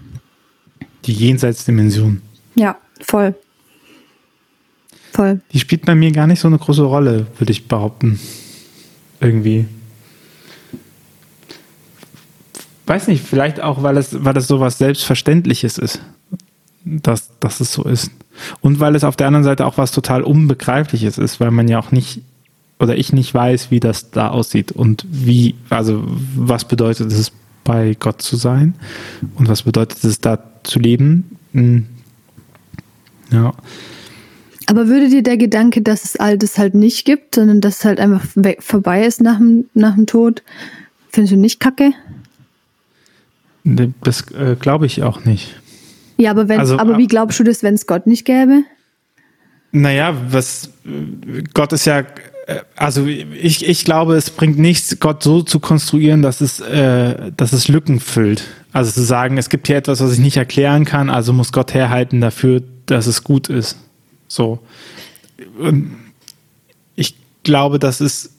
Die 1.06 1.14
Jenseitsdimension. 1.14 2.22
Ja, 2.56 2.78
voll. 3.02 3.36
Voll. 5.14 5.40
Die 5.54 5.60
spielt 5.60 5.86
bei 5.86 5.96
mir 5.96 6.12
gar 6.12 6.28
nicht 6.28 6.40
so 6.40 6.48
eine 6.48 6.58
große 6.58 6.84
Rolle, 6.84 7.28
würde 7.38 7.52
ich 7.52 7.68
behaupten. 7.68 8.20
Irgendwie. 9.22 9.66
Weiß 12.88 13.08
nicht, 13.10 13.24
vielleicht 13.24 13.62
auch, 13.62 13.84
weil 13.84 13.98
es, 13.98 14.24
weil 14.24 14.36
es 14.38 14.48
so 14.48 14.60
was 14.60 14.78
Selbstverständliches 14.78 15.78
ist, 15.78 16.02
dass, 16.86 17.30
dass 17.40 17.60
es 17.60 17.74
so 17.74 17.84
ist. 17.84 18.12
Und 18.62 18.80
weil 18.80 18.96
es 18.96 19.04
auf 19.04 19.16
der 19.16 19.28
anderen 19.28 19.44
Seite 19.44 19.66
auch 19.66 19.78
was 19.78 19.92
total 19.92 20.24
Unbegreifliches 20.24 21.18
ist, 21.18 21.40
weil 21.40 21.52
man 21.52 21.68
ja 21.68 21.80
auch 21.80 21.92
nicht 21.92 22.22
oder 22.80 22.96
ich 22.96 23.12
nicht 23.12 23.34
weiß, 23.34 23.72
wie 23.72 23.80
das 23.80 24.12
da 24.12 24.30
aussieht 24.30 24.72
und 24.72 25.06
wie, 25.10 25.56
also 25.70 26.04
was 26.36 26.66
bedeutet 26.66 27.12
es 27.12 27.32
bei 27.64 27.96
Gott 28.00 28.22
zu 28.22 28.36
sein 28.36 28.76
und 29.36 29.50
was 29.50 29.64
bedeutet 29.64 30.04
es 30.04 30.22
da 30.22 30.40
zu 30.64 30.80
leben. 30.80 31.38
Hm. 31.54 31.88
Ja. 33.32 33.54
Aber 34.68 34.88
würde 34.88 35.10
dir 35.10 35.24
der 35.24 35.38
Gedanke, 35.38 35.82
dass 35.82 36.04
es 36.04 36.18
all 36.18 36.38
das 36.38 36.58
halt 36.58 36.76
nicht 36.76 37.06
gibt, 37.06 37.36
sondern 37.36 37.62
dass 37.62 37.80
es 37.80 37.86
halt 37.86 38.00
einfach 38.00 38.26
vorbei 38.60 39.06
ist 39.06 39.22
nach 39.22 39.38
dem, 39.38 39.66
nach 39.74 39.96
dem 39.96 40.06
Tod, 40.06 40.44
findest 41.10 41.34
du 41.34 41.38
nicht 41.38 41.60
kacke? 41.60 41.94
Das 44.04 44.32
äh, 44.32 44.56
glaube 44.60 44.86
ich 44.86 45.04
auch 45.04 45.26
nicht. 45.26 45.56
Ja, 46.18 46.32
aber, 46.32 46.48
wenn, 46.48 46.60
also, 46.60 46.80
aber 46.80 46.98
wie 46.98 47.08
glaubst 47.08 47.40
du 47.40 47.44
das, 47.44 47.64
wenn 47.64 47.76
es 47.76 47.86
Gott 47.86 48.08
nicht 48.08 48.26
gäbe? 48.26 48.64
Naja, 49.72 50.16
was 50.30 50.72
Gott 51.54 51.74
ist 51.74 51.86
ja, 51.86 52.00
äh, 52.00 52.06
also 52.76 53.06
ich, 53.06 53.68
ich 53.68 53.86
glaube, 53.86 54.16
es 54.16 54.30
bringt 54.30 54.58
nichts, 54.58 55.00
Gott 55.00 55.22
so 55.22 55.42
zu 55.44 55.60
konstruieren, 55.60 56.22
dass 56.22 56.42
es, 56.42 56.60
äh, 56.60 57.32
dass 57.36 57.54
es 57.54 57.68
Lücken 57.68 58.00
füllt. 58.00 58.44
Also 58.72 58.92
zu 58.92 59.04
sagen, 59.04 59.38
es 59.38 59.50
gibt 59.50 59.68
hier 59.68 59.78
etwas, 59.78 60.02
was 60.02 60.14
ich 60.14 60.20
nicht 60.20 60.38
erklären 60.38 60.86
kann, 60.86 61.10
also 61.10 61.34
muss 61.34 61.52
Gott 61.52 61.74
herhalten 61.74 62.22
dafür, 62.22 62.64
dass 62.86 63.06
es 63.06 63.24
gut 63.24 63.50
ist. 63.50 63.78
So. 64.28 64.60
Und 65.60 65.96
ich 66.96 67.16
glaube, 67.44 67.80
das 67.80 68.02
ist 68.02 68.32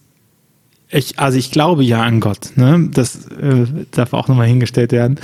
ich, 0.90 1.18
also 1.18 1.38
ich 1.38 1.50
glaube 1.50 1.84
ja 1.84 2.02
an 2.02 2.20
Gott, 2.20 2.52
ne? 2.56 2.88
Das 2.92 3.26
äh, 3.26 3.66
darf 3.90 4.12
auch 4.12 4.28
nochmal 4.28 4.46
hingestellt 4.46 4.92
werden. 4.92 5.20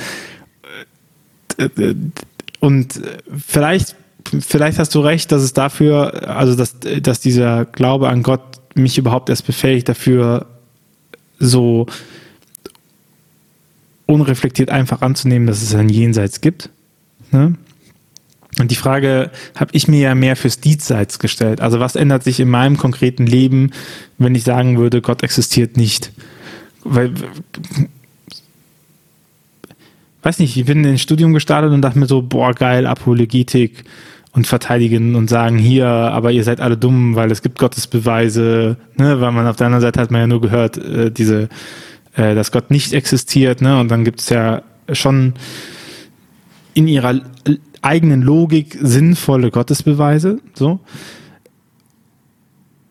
Und 2.61 3.01
vielleicht, 3.47 3.97
vielleicht 4.41 4.79
hast 4.79 4.95
du 4.95 5.01
recht, 5.01 5.33
dass 5.33 5.43
es 5.43 5.53
dafür, 5.53 6.29
also 6.37 6.55
dass, 6.55 6.77
dass 7.01 7.21
dieser 7.21 7.65
Glaube 7.65 8.09
an 8.09 8.23
Gott 8.23 8.43
mich 8.75 8.99
überhaupt 8.99 9.29
erst 9.29 9.47
befähigt, 9.47 9.89
dafür 9.89 10.47
so 11.39 11.87
unreflektiert 14.07 14.71
einfach 14.71 15.01
anzunehmen, 15.01 15.47
dass 15.47 15.63
es 15.63 15.75
ein 15.75 15.89
Jenseits 15.89 16.41
gibt. 16.41 16.71
Ne? 17.31 17.55
Und 18.61 18.71
die 18.71 18.77
Frage 18.77 19.31
habe 19.57 19.71
ich 19.73 19.89
mir 19.89 20.01
ja 20.01 20.15
mehr 20.15 20.37
fürs 20.37 20.61
Diesseits 20.61 21.19
gestellt. 21.19 21.61
Also 21.61 21.81
was 21.81 21.97
ändert 21.97 22.23
sich 22.23 22.39
in 22.41 22.49
meinem 22.49 22.77
konkreten 22.77 23.27
Leben, 23.27 23.71
wenn 24.19 24.35
ich 24.35 24.45
sagen 24.45 24.79
würde, 24.79 25.01
Gott 25.01 25.23
existiert 25.23 25.77
nicht? 25.77 26.13
Weil, 26.85 27.13
weiß 30.23 30.39
nicht, 30.39 30.57
ich 30.57 30.67
bin 30.67 30.85
ins 30.85 31.03
Studium 31.03 31.33
gestartet 31.33 31.73
und 31.73 31.83
dachte 31.83 31.99
mir 31.99 32.07
so, 32.07 32.23
boah, 32.23 32.53
geil, 32.53 32.87
Apologetik 32.87 33.85
und 34.33 34.47
verteidigen 34.47 35.15
und 35.15 35.31
sagen, 35.31 35.59
hier, 35.59 35.87
aber 35.87 36.33
ihr 36.33 36.45
seid 36.45 36.61
alle 36.61 36.77
dumm, 36.77 37.15
weil 37.15 37.31
es 37.31 37.43
gibt 37.43 37.59
Gottesbeweise, 37.59 38.77
ne, 38.97 39.21
weil 39.21 39.33
man 39.33 39.47
auf 39.47 39.57
der 39.57 39.67
anderen 39.67 39.83
Seite 39.83 40.01
hat 40.01 40.11
man 40.11 40.23
ja 40.23 40.27
nur 40.27 40.41
gehört, 40.41 40.77
äh, 40.77 41.11
diese, 41.11 41.49
äh, 42.17 42.35
dass 42.35 42.51
Gott 42.51 42.71
nicht 42.71 42.93
existiert, 42.93 43.63
ne, 43.63 43.79
und 43.79 43.89
dann 43.89 44.05
gibt 44.05 44.21
es 44.21 44.29
ja 44.31 44.63
schon 44.93 45.35
in 46.75 46.89
ihrer 46.89 47.21
eigenen 47.85 48.23
Logik 48.23 48.79
sinnvolle 48.81 49.51
Gottesbeweise, 49.51 50.41
so. 50.55 50.81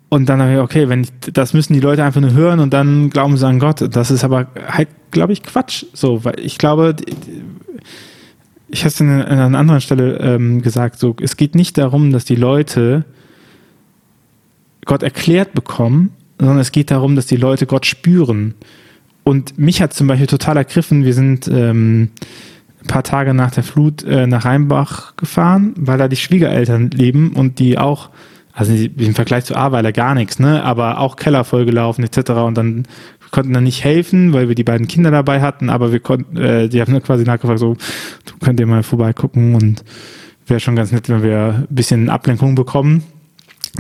Und 0.10 0.28
dann 0.30 0.42
habe 0.44 0.54
ich, 0.54 0.60
okay, 0.60 0.90
wenn 0.90 1.02
ich, 1.02 1.10
das 1.34 1.54
müssen 1.56 1.74
die 1.74 1.80
Leute 1.80 2.04
einfach 2.04 2.22
nur 2.22 2.34
hören 2.34 2.60
und 2.60 2.72
dann 2.72 3.10
glauben 3.10 3.36
sie 3.36 3.48
an 3.48 3.58
Gott. 3.58 3.96
Das 3.96 4.12
ist 4.12 4.24
aber 4.24 4.48
halt, 4.68 4.90
glaube 5.10 5.34
ich, 5.34 5.42
Quatsch. 5.42 5.86
So, 5.94 6.24
weil 6.24 6.40
ich 6.40 6.60
glaube, 6.60 6.96
ich 8.68 8.82
habe 8.82 8.90
es 8.90 9.02
an 9.02 9.10
einer 9.10 9.58
anderen 9.58 9.82
Stelle 9.82 10.18
ähm, 10.18 10.62
gesagt, 10.62 11.00
so, 11.00 11.16
es 11.20 11.36
geht 11.36 11.56
nicht 11.56 11.80
darum, 11.80 12.12
dass 12.12 12.26
die 12.26 12.36
Leute 12.36 13.06
Gott 14.86 15.02
erklärt 15.02 15.54
bekommen, 15.54 16.12
sondern 16.38 16.60
es 16.60 16.72
geht 16.72 16.92
darum, 16.92 17.16
dass 17.16 17.26
die 17.26 17.38
Leute 17.38 17.66
Gott 17.66 17.88
spüren. 17.88 18.54
Und 19.24 19.58
mich 19.58 19.82
hat 19.82 19.94
zum 19.94 20.06
Beispiel 20.06 20.28
total 20.28 20.58
ergriffen, 20.58 21.06
wir 21.06 21.14
sind 21.16 21.48
ähm, 21.48 22.10
ein 22.84 22.88
paar 22.88 23.04
Tage 23.04 23.34
nach 23.34 23.52
der 23.52 23.64
Flut 23.64 24.04
äh, 24.04 24.28
nach 24.28 24.46
Rheinbach 24.46 25.16
gefahren, 25.16 25.74
weil 25.78 25.98
da 25.98 26.08
die 26.08 26.16
Schwiegereltern 26.16 26.92
leben 26.92 27.34
und 27.34 27.60
die 27.60 27.78
auch, 27.78 28.10
also 28.54 28.74
im 28.74 29.16
Vergleich 29.16 29.46
zu 29.46 29.56
Ahrweiler 29.56 29.92
gar 29.92 30.16
nichts, 30.16 30.40
ne, 30.40 30.64
aber 30.64 31.00
auch 31.00 31.16
Keller 31.16 31.44
vollgelaufen 31.44 32.04
etc. 32.04 32.32
Und 32.32 32.58
dann 32.58 32.84
konnten 33.32 33.54
dann 33.54 33.64
nicht 33.64 33.84
helfen, 33.84 34.34
weil 34.34 34.48
wir 34.48 34.56
die 34.56 34.64
beiden 34.64 34.88
Kinder 34.88 35.12
dabei 35.12 35.42
hatten, 35.42 35.70
aber 35.70 35.92
wir 35.92 36.00
konnten, 36.00 36.38
äh, 36.38 36.70
die 36.70 36.82
haben 36.82 37.02
quasi 37.02 37.24
nachgefragt, 37.24 37.60
so, 37.60 37.78
könnt 38.42 38.60
ihr 38.60 38.68
mal 38.68 38.84
vorbeigucken 38.84 39.56
und 39.56 39.84
wäre 40.46 40.60
schon 40.60 40.76
ganz 40.76 40.92
nett, 40.92 41.10
wenn 41.10 41.24
wir 41.24 41.66
ein 41.70 41.76
bisschen 41.76 42.10
Ablenkung 42.10 42.54
bekommen. 42.56 43.04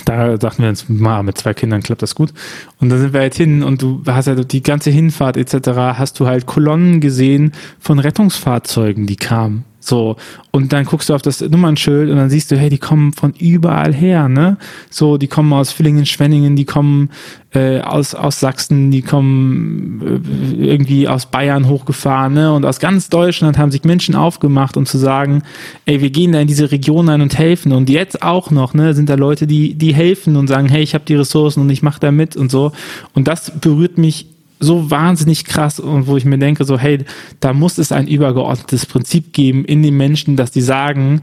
Da 0.05 0.37
dachten 0.37 0.63
wir 0.63 0.69
uns, 0.69 0.89
mal 0.89 1.21
mit 1.21 1.37
zwei 1.37 1.53
Kindern 1.53 1.83
klappt 1.83 2.01
das 2.01 2.15
gut. 2.15 2.33
Und 2.79 2.89
dann 2.89 2.99
sind 2.99 3.13
wir 3.13 3.19
halt 3.19 3.35
hin 3.35 3.61
und 3.61 3.81
du 3.81 4.01
hast 4.07 4.27
halt 4.27 4.51
die 4.51 4.63
ganze 4.63 4.89
Hinfahrt 4.89 5.37
etc. 5.37 5.69
hast 5.97 6.19
du 6.19 6.25
halt 6.25 6.47
Kolonnen 6.47 6.99
gesehen 6.99 7.51
von 7.79 7.99
Rettungsfahrzeugen, 7.99 9.05
die 9.05 9.17
kamen. 9.17 9.65
So, 9.85 10.15
und 10.51 10.71
dann 10.71 10.85
guckst 10.85 11.09
du 11.09 11.13
auf 11.13 11.21
das 11.21 11.41
Nummernschild 11.41 12.09
und 12.09 12.15
dann 12.15 12.29
siehst 12.29 12.51
du, 12.51 12.57
hey, 12.57 12.69
die 12.69 12.77
kommen 12.77 13.11
von 13.11 13.33
überall 13.33 13.93
her, 13.93 14.29
ne? 14.29 14.57
So, 14.89 15.17
die 15.17 15.27
kommen 15.27 15.51
aus 15.51 15.71
Villingen, 15.71 16.05
Schwenningen, 16.05 16.55
die 16.55 16.63
kommen 16.63 17.09
äh, 17.53 17.81
aus, 17.81 18.15
aus 18.15 18.39
Sachsen, 18.39 18.89
die 18.91 19.01
kommen 19.01 20.23
äh, 20.55 20.65
irgendwie 20.65 21.07
aus 21.07 21.25
Bayern 21.25 21.67
hochgefahren, 21.67 22.33
ne? 22.33 22.53
Und 22.53 22.65
aus 22.65 22.79
ganz 22.79 23.09
Deutschland 23.09 23.57
haben 23.57 23.71
sich 23.71 23.83
Menschen 23.83 24.15
aufgemacht, 24.15 24.77
um 24.77 24.85
zu 24.85 24.97
sagen, 24.97 25.43
ey, 25.85 26.01
wir 26.01 26.11
gehen 26.11 26.31
da 26.31 26.39
in 26.39 26.47
diese 26.47 26.71
Region 26.71 27.09
ein 27.09 27.21
und 27.21 27.37
helfen. 27.37 27.73
Und 27.73 27.89
jetzt 27.89 28.23
auch 28.23 28.51
noch, 28.51 28.73
ne, 28.73 28.93
sind 28.93 29.09
da 29.09 29.15
Leute, 29.15 29.47
die, 29.47 29.73
die 29.75 29.93
helfen 29.93 30.37
und 30.37 30.47
sagen, 30.47 30.69
hey, 30.69 30.81
ich 30.81 30.93
habe 30.93 31.05
die 31.05 31.15
Ressourcen 31.15 31.61
und 31.61 31.69
ich 31.69 31.83
mache 31.83 31.99
da 31.99 32.11
mit 32.11 32.37
und 32.37 32.49
so. 32.49 32.71
Und 33.13 33.27
das 33.27 33.51
berührt 33.59 33.97
mich 33.97 34.27
so 34.63 34.89
wahnsinnig 34.89 35.45
krass 35.45 35.79
und 35.79 36.07
wo 36.07 36.17
ich 36.17 36.25
mir 36.25 36.37
denke, 36.37 36.65
so, 36.65 36.77
hey, 36.77 36.99
da 37.39 37.53
muss 37.53 37.77
es 37.77 37.91
ein 37.91 38.07
übergeordnetes 38.07 38.85
Prinzip 38.85 39.33
geben 39.33 39.65
in 39.65 39.83
den 39.83 39.95
Menschen, 39.97 40.35
dass 40.35 40.51
die 40.51 40.61
sagen, 40.61 41.21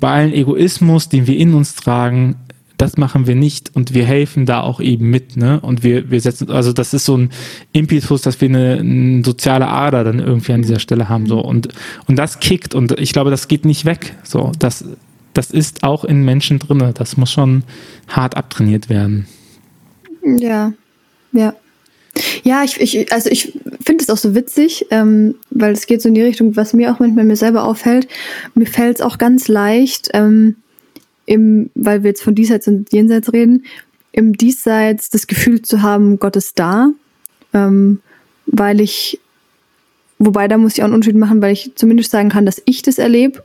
bei 0.00 0.10
allen 0.10 0.32
Egoismus, 0.32 1.08
den 1.08 1.26
wir 1.26 1.36
in 1.36 1.54
uns 1.54 1.74
tragen, 1.74 2.36
das 2.76 2.96
machen 2.96 3.26
wir 3.26 3.34
nicht 3.34 3.74
und 3.74 3.92
wir 3.92 4.04
helfen 4.04 4.46
da 4.46 4.60
auch 4.60 4.80
eben 4.80 5.10
mit, 5.10 5.36
ne? 5.36 5.58
Und 5.60 5.82
wir, 5.82 6.12
wir 6.12 6.20
setzen, 6.20 6.48
also 6.48 6.72
das 6.72 6.94
ist 6.94 7.04
so 7.04 7.16
ein 7.16 7.30
Impetus, 7.72 8.22
dass 8.22 8.40
wir 8.40 8.48
eine, 8.48 8.78
eine 8.78 9.24
soziale 9.24 9.66
Ader 9.66 10.04
dann 10.04 10.20
irgendwie 10.20 10.52
an 10.52 10.62
dieser 10.62 10.78
Stelle 10.78 11.08
haben, 11.08 11.26
so. 11.26 11.40
Und, 11.40 11.68
und 12.06 12.16
das 12.16 12.38
kickt 12.38 12.76
und 12.76 12.92
ich 12.92 13.12
glaube, 13.12 13.30
das 13.30 13.48
geht 13.48 13.64
nicht 13.64 13.84
weg, 13.84 14.14
so. 14.22 14.52
Das, 14.60 14.84
das 15.34 15.50
ist 15.50 15.82
auch 15.82 16.04
in 16.04 16.24
Menschen 16.24 16.58
drinne. 16.58 16.92
Das 16.92 17.16
muss 17.16 17.30
schon 17.30 17.64
hart 18.08 18.36
abtrainiert 18.36 18.88
werden. 18.88 19.26
Ja, 20.24 20.72
ja. 21.32 21.54
Ja, 22.44 22.64
ich, 22.64 22.80
ich 22.80 23.12
also 23.12 23.30
ich 23.30 23.58
finde 23.84 24.02
es 24.02 24.10
auch 24.10 24.16
so 24.16 24.34
witzig, 24.34 24.86
ähm, 24.90 25.34
weil 25.50 25.72
es 25.72 25.86
geht 25.86 26.02
so 26.02 26.08
in 26.08 26.14
die 26.14 26.22
Richtung, 26.22 26.56
was 26.56 26.72
mir 26.72 26.92
auch 26.92 26.98
manchmal 26.98 27.24
mir 27.24 27.36
selber 27.36 27.64
auffällt. 27.64 28.08
Mir 28.54 28.66
fällt 28.66 28.96
es 28.96 29.02
auch 29.02 29.18
ganz 29.18 29.48
leicht, 29.48 30.08
ähm, 30.14 30.56
im, 31.26 31.70
weil 31.74 32.02
wir 32.02 32.10
jetzt 32.10 32.22
von 32.22 32.34
Diesseits 32.34 32.68
und 32.68 32.92
Jenseits 32.92 33.32
reden, 33.32 33.64
im 34.12 34.36
Diesseits 34.36 35.10
das 35.10 35.26
Gefühl 35.26 35.62
zu 35.62 35.82
haben, 35.82 36.18
Gott 36.18 36.36
ist 36.36 36.58
da, 36.58 36.90
ähm, 37.52 38.00
weil 38.46 38.80
ich, 38.80 39.20
wobei 40.18 40.48
da 40.48 40.56
muss 40.56 40.74
ich 40.74 40.80
auch 40.80 40.86
einen 40.86 40.94
Unterschied 40.94 41.16
machen, 41.16 41.42
weil 41.42 41.52
ich 41.52 41.72
zumindest 41.74 42.10
sagen 42.10 42.30
kann, 42.30 42.46
dass 42.46 42.62
ich 42.64 42.82
das 42.82 42.98
erlebe 42.98 43.42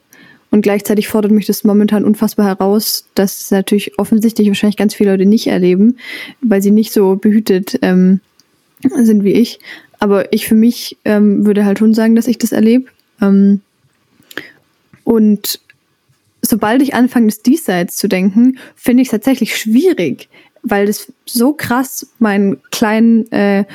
und 0.53 0.61
gleichzeitig 0.61 1.07
fordert 1.07 1.31
mich 1.31 1.47
das 1.47 1.63
momentan 1.63 2.05
unfassbar 2.05 2.45
heraus, 2.45 3.05
dass 3.15 3.49
natürlich 3.51 3.97
offensichtlich 3.97 4.47
wahrscheinlich 4.47 4.77
ganz 4.77 4.93
viele 4.93 5.11
Leute 5.11 5.25
nicht 5.25 5.47
erleben, 5.47 5.97
weil 6.41 6.61
sie 6.61 6.71
nicht 6.71 6.93
so 6.93 7.15
behütet 7.15 7.79
ähm, 7.81 8.21
sind 8.91 9.23
wie 9.23 9.33
ich. 9.33 9.59
Aber 9.99 10.31
ich 10.33 10.47
für 10.47 10.55
mich 10.55 10.97
ähm, 11.05 11.45
würde 11.45 11.65
halt 11.65 11.79
schon 11.79 11.93
sagen, 11.93 12.15
dass 12.15 12.27
ich 12.27 12.37
das 12.37 12.51
erlebe. 12.51 12.85
Ähm, 13.21 13.61
und 15.03 15.59
sobald 16.41 16.81
ich 16.81 16.93
anfange, 16.93 17.27
das 17.27 17.41
Diesseits 17.41 17.95
zu 17.95 18.07
denken, 18.07 18.57
finde 18.75 19.01
ich 19.01 19.07
es 19.07 19.11
tatsächlich 19.11 19.57
schwierig, 19.57 20.29
weil 20.61 20.85
das 20.85 21.11
so 21.25 21.53
krass 21.53 22.07
meinen 22.19 22.61
kleinen 22.71 23.31
äh, 23.31 23.65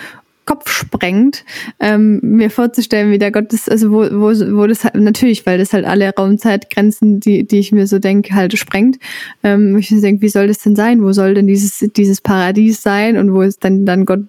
Kopf 0.48 0.70
sprengt, 0.70 1.44
ähm, 1.78 2.20
mir 2.22 2.50
vorzustellen, 2.50 3.10
wie 3.10 3.18
der 3.18 3.30
Gott 3.30 3.52
ist, 3.52 3.70
also 3.70 3.90
wo, 3.90 3.98
wo, 3.98 4.30
wo 4.56 4.66
das 4.66 4.82
halt, 4.82 4.94
natürlich, 4.94 5.44
weil 5.44 5.58
das 5.58 5.74
halt 5.74 5.84
alle 5.84 6.10
Raumzeitgrenzen, 6.14 7.20
die, 7.20 7.46
die 7.46 7.58
ich 7.58 7.70
mir 7.70 7.86
so 7.86 7.98
denke, 7.98 8.34
halt 8.34 8.56
sprengt. 8.58 8.98
Ähm, 9.42 9.76
ich 9.76 9.88
denke, 9.88 10.22
wie 10.22 10.30
soll 10.30 10.48
das 10.48 10.60
denn 10.60 10.74
sein? 10.74 11.02
Wo 11.02 11.12
soll 11.12 11.34
denn 11.34 11.46
dieses, 11.46 11.86
dieses 11.94 12.22
Paradies 12.22 12.80
sein 12.80 13.18
und 13.18 13.34
wo 13.34 13.42
ist 13.42 13.62
dann, 13.62 13.84
dann 13.84 14.06
Gott 14.06 14.24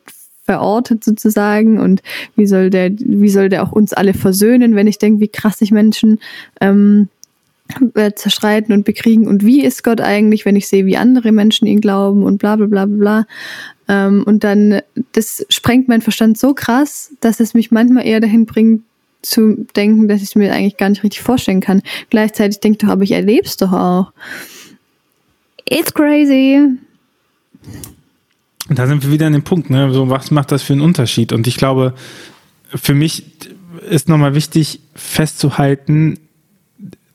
verortet 0.50 1.04
sozusagen 1.04 1.80
und 1.80 2.02
wie 2.36 2.48
soll 2.48 2.72
der, 2.72 2.90
wie 2.98 3.30
soll 3.30 3.50
der 3.50 3.62
auch 3.62 3.72
uns 3.72 3.94
alle 3.94 4.16
versöhnen, 4.16 4.74
wenn 4.74 4.88
ich 4.88 4.98
denke, 4.98 5.22
wie 5.22 5.28
krass 5.28 5.60
sich 5.60 5.70
Menschen 5.70 6.18
ähm, 6.60 7.08
äh, 7.94 8.14
zerstreiten 8.16 8.74
und 8.74 8.84
bekriegen 8.84 9.28
und 9.28 9.46
wie 9.46 9.64
ist 9.64 9.84
Gott 9.84 10.02
eigentlich, 10.02 10.46
wenn 10.46 10.56
ich 10.56 10.68
sehe, 10.68 10.88
wie 10.88 10.98
andere 10.98 11.32
Menschen 11.32 11.68
ihn 11.68 11.82
glauben 11.82 12.24
und 12.24 12.40
bla 12.40 12.56
bla 12.56 12.66
bla 12.66 12.88
bla. 12.88 13.28
Ähm, 13.88 14.24
und 14.26 14.44
dann, 14.44 14.82
das 15.12 15.46
sprengt 15.50 15.88
mein 15.88 16.02
Verstand 16.02 16.40
so 16.40 16.56
krass, 16.56 17.12
dass 17.20 17.40
es 17.40 17.54
mich 17.54 17.70
manchmal 17.70 18.08
eher 18.08 18.20
dahin 18.20 18.48
bringt, 18.48 18.82
zu 19.22 19.68
denken, 19.76 20.08
dass 20.08 20.24
ich 20.24 20.30
es 20.30 20.36
mir 20.36 20.52
eigentlich 20.52 20.78
gar 20.78 20.90
nicht 20.90 21.04
richtig 21.04 21.22
vorstellen 21.22 21.62
kann. 21.62 21.84
Gleichzeitig 22.10 22.60
denke 22.60 22.78
ich 22.78 22.88
doch, 22.88 22.94
aber 22.94 23.04
ich 23.04 23.12
erlebe 23.12 23.46
es 23.46 23.58
doch 23.58 23.74
auch. 23.74 24.14
It's 25.70 25.94
crazy. 25.94 26.80
Und 28.70 28.80
da 28.80 28.88
sind 28.88 29.04
wir 29.04 29.12
wieder 29.12 29.28
an 29.28 29.34
dem 29.34 29.44
Punkt, 29.44 29.70
ne? 29.70 29.92
So, 29.92 30.10
was 30.10 30.32
macht 30.32 30.52
das 30.52 30.62
für 30.62 30.74
einen 30.74 30.82
Unterschied? 30.82 31.34
Und 31.34 31.48
ich 31.48 31.58
glaube, 31.58 31.94
für 32.74 32.94
mich 32.94 33.26
ist 33.90 34.08
nochmal 34.08 34.36
wichtig 34.36 34.80
festzuhalten, 34.94 36.20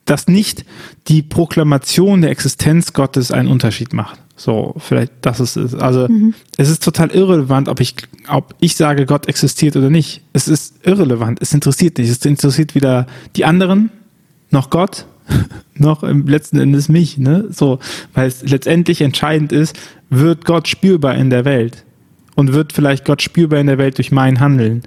dass 0.03 0.27
nicht 0.27 0.65
die 1.07 1.23
Proklamation 1.23 2.21
der 2.21 2.29
Existenz 2.29 2.93
Gottes 2.93 3.31
einen 3.31 3.47
Unterschied 3.47 3.93
macht. 3.93 4.19
So, 4.35 4.75
vielleicht 4.77 5.13
das 5.21 5.39
ist 5.39 5.55
es. 5.55 5.73
Also 5.73 6.07
mhm. 6.07 6.33
es 6.57 6.69
ist 6.69 6.83
total 6.83 7.09
irrelevant, 7.11 7.69
ob 7.69 7.79
ich, 7.79 7.95
ob 8.27 8.53
ich 8.59 8.75
sage, 8.75 9.05
Gott 9.05 9.27
existiert 9.27 9.77
oder 9.77 9.89
nicht. 9.89 10.21
Es 10.33 10.47
ist 10.47 10.85
irrelevant. 10.85 11.41
Es 11.41 11.53
interessiert 11.53 11.97
nicht. 11.97 12.09
Es 12.09 12.23
interessiert 12.25 12.75
weder 12.75 13.07
die 13.35 13.45
anderen 13.45 13.91
noch 14.51 14.69
Gott 14.69 15.05
noch 15.75 16.03
im 16.03 16.27
letzten 16.27 16.59
Endes 16.59 16.89
mich, 16.89 17.17
ne? 17.17 17.45
So, 17.49 17.79
weil 18.13 18.27
es 18.27 18.43
letztendlich 18.43 19.01
entscheidend 19.01 19.51
ist, 19.51 19.77
wird 20.09 20.45
Gott 20.45 20.67
spürbar 20.67 21.15
in 21.15 21.29
der 21.29 21.45
Welt 21.45 21.83
und 22.35 22.53
wird 22.53 22.73
vielleicht 22.73 23.05
Gott 23.05 23.21
spürbar 23.21 23.59
in 23.59 23.67
der 23.67 23.77
Welt 23.77 23.97
durch 23.97 24.11
mein 24.11 24.39
Handeln. 24.39 24.83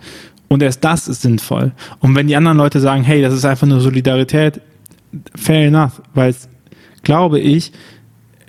Und 0.49 0.63
erst 0.63 0.83
das 0.85 1.09
ist 1.09 1.23
sinnvoll. 1.23 1.73
Und 2.01 2.15
wenn 2.15 2.27
die 2.27 2.37
anderen 2.37 2.57
Leute 2.57 2.81
sagen, 2.81 3.03
hey, 3.03 3.21
das 3.21 3.35
ist 3.35 3.45
einfach 3.45 3.67
nur 3.67 3.81
Solidarität, 3.81 4.61
fair 5.35 5.67
enough, 5.67 6.01
weil 6.15 6.31
es, 6.31 6.49
glaube 7.03 7.41
ich, 7.41 7.73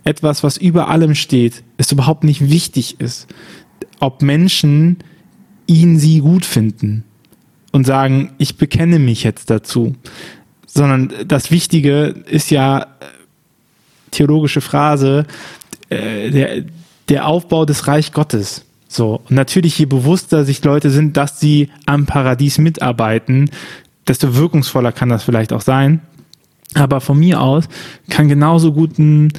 etwas, 0.04 0.44
was 0.44 0.58
über 0.58 0.88
allem 0.88 1.16
steht, 1.16 1.64
es 1.78 1.92
überhaupt 1.92 2.24
nicht 2.24 2.50
wichtig 2.50 3.00
ist, 3.00 3.28
ob 4.00 4.22
Menschen 4.22 4.98
ihn, 5.68 6.00
sie 6.00 6.20
gut 6.20 6.46
finden 6.46 7.04
und 7.72 7.86
sagen, 7.86 8.32
ich 8.38 8.58
bekenne 8.58 8.98
mich 8.98 9.24
jetzt 9.24 9.50
dazu 9.50 9.96
sondern 10.74 11.12
das 11.28 11.52
Wichtige 11.52 12.16
ist 12.26 12.52
ja 12.52 12.82
äh, 12.82 12.86
theologische 14.12 14.62
Phrase, 14.62 15.26
äh, 15.90 16.30
der, 16.30 16.64
der 17.10 17.28
Aufbau 17.28 17.66
des 17.66 17.88
Reich 17.88 18.12
Gottes. 18.12 18.66
So. 18.88 19.22
Und 19.30 19.32
natürlich, 19.32 19.78
je 19.78 19.86
bewusster 19.86 20.46
sich 20.46 20.64
Leute 20.64 20.90
sind, 20.90 21.18
dass 21.18 21.40
sie 21.40 21.70
am 21.86 22.06
Paradies 22.06 22.58
mitarbeiten, 22.58 23.50
desto 24.08 24.36
wirkungsvoller 24.36 24.92
kann 24.92 25.10
das 25.10 25.24
vielleicht 25.24 25.54
auch 25.54 25.62
sein. 25.62 26.02
Aber 26.76 27.02
von 27.02 27.20
mir 27.20 27.42
aus 27.42 27.66
kann 28.10 28.28
genauso 28.28 28.74
gut 28.74 28.98
ein, 29.00 29.34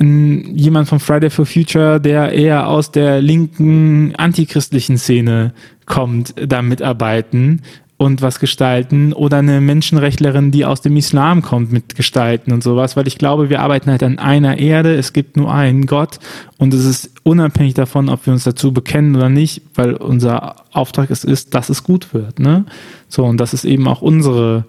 ein, 0.00 0.56
jemand 0.56 0.88
von 0.88 1.00
Friday 1.00 1.30
for 1.30 1.46
Future, 1.46 2.00
der 2.00 2.32
eher 2.32 2.68
aus 2.68 2.90
der 2.92 3.20
linken 3.20 4.14
antichristlichen 4.16 4.98
Szene 4.98 5.54
kommt, 5.86 6.34
da 6.36 6.62
mitarbeiten 6.62 7.62
und 7.96 8.20
was 8.20 8.40
gestalten 8.40 9.12
oder 9.12 9.38
eine 9.38 9.60
Menschenrechtlerin, 9.60 10.50
die 10.50 10.64
aus 10.64 10.80
dem 10.80 10.96
Islam 10.96 11.42
kommt, 11.42 11.72
mitgestalten 11.72 12.52
und 12.52 12.62
sowas, 12.62 12.96
weil 12.96 13.06
ich 13.06 13.16
glaube, 13.16 13.48
wir 13.48 13.60
arbeiten 13.60 13.90
halt 13.90 14.02
an 14.02 14.18
einer 14.18 14.58
Erde, 14.58 14.94
es 14.94 15.12
gibt 15.12 15.36
nur 15.36 15.52
einen 15.52 15.86
Gott 15.86 16.18
und 16.58 16.74
es 16.74 16.84
ist 16.84 17.12
unabhängig 17.22 17.74
davon, 17.74 18.08
ob 18.08 18.26
wir 18.26 18.32
uns 18.32 18.44
dazu 18.44 18.72
bekennen 18.72 19.14
oder 19.14 19.28
nicht, 19.28 19.62
weil 19.74 19.94
unser 19.94 20.56
Auftrag 20.72 21.10
es 21.10 21.22
ist, 21.22 21.54
dass 21.54 21.68
es 21.68 21.84
gut 21.84 22.12
wird, 22.12 22.40
ne? 22.40 22.64
So, 23.08 23.24
und 23.24 23.38
das 23.38 23.54
ist 23.54 23.64
eben 23.64 23.86
auch 23.86 24.02
unsere 24.02 24.64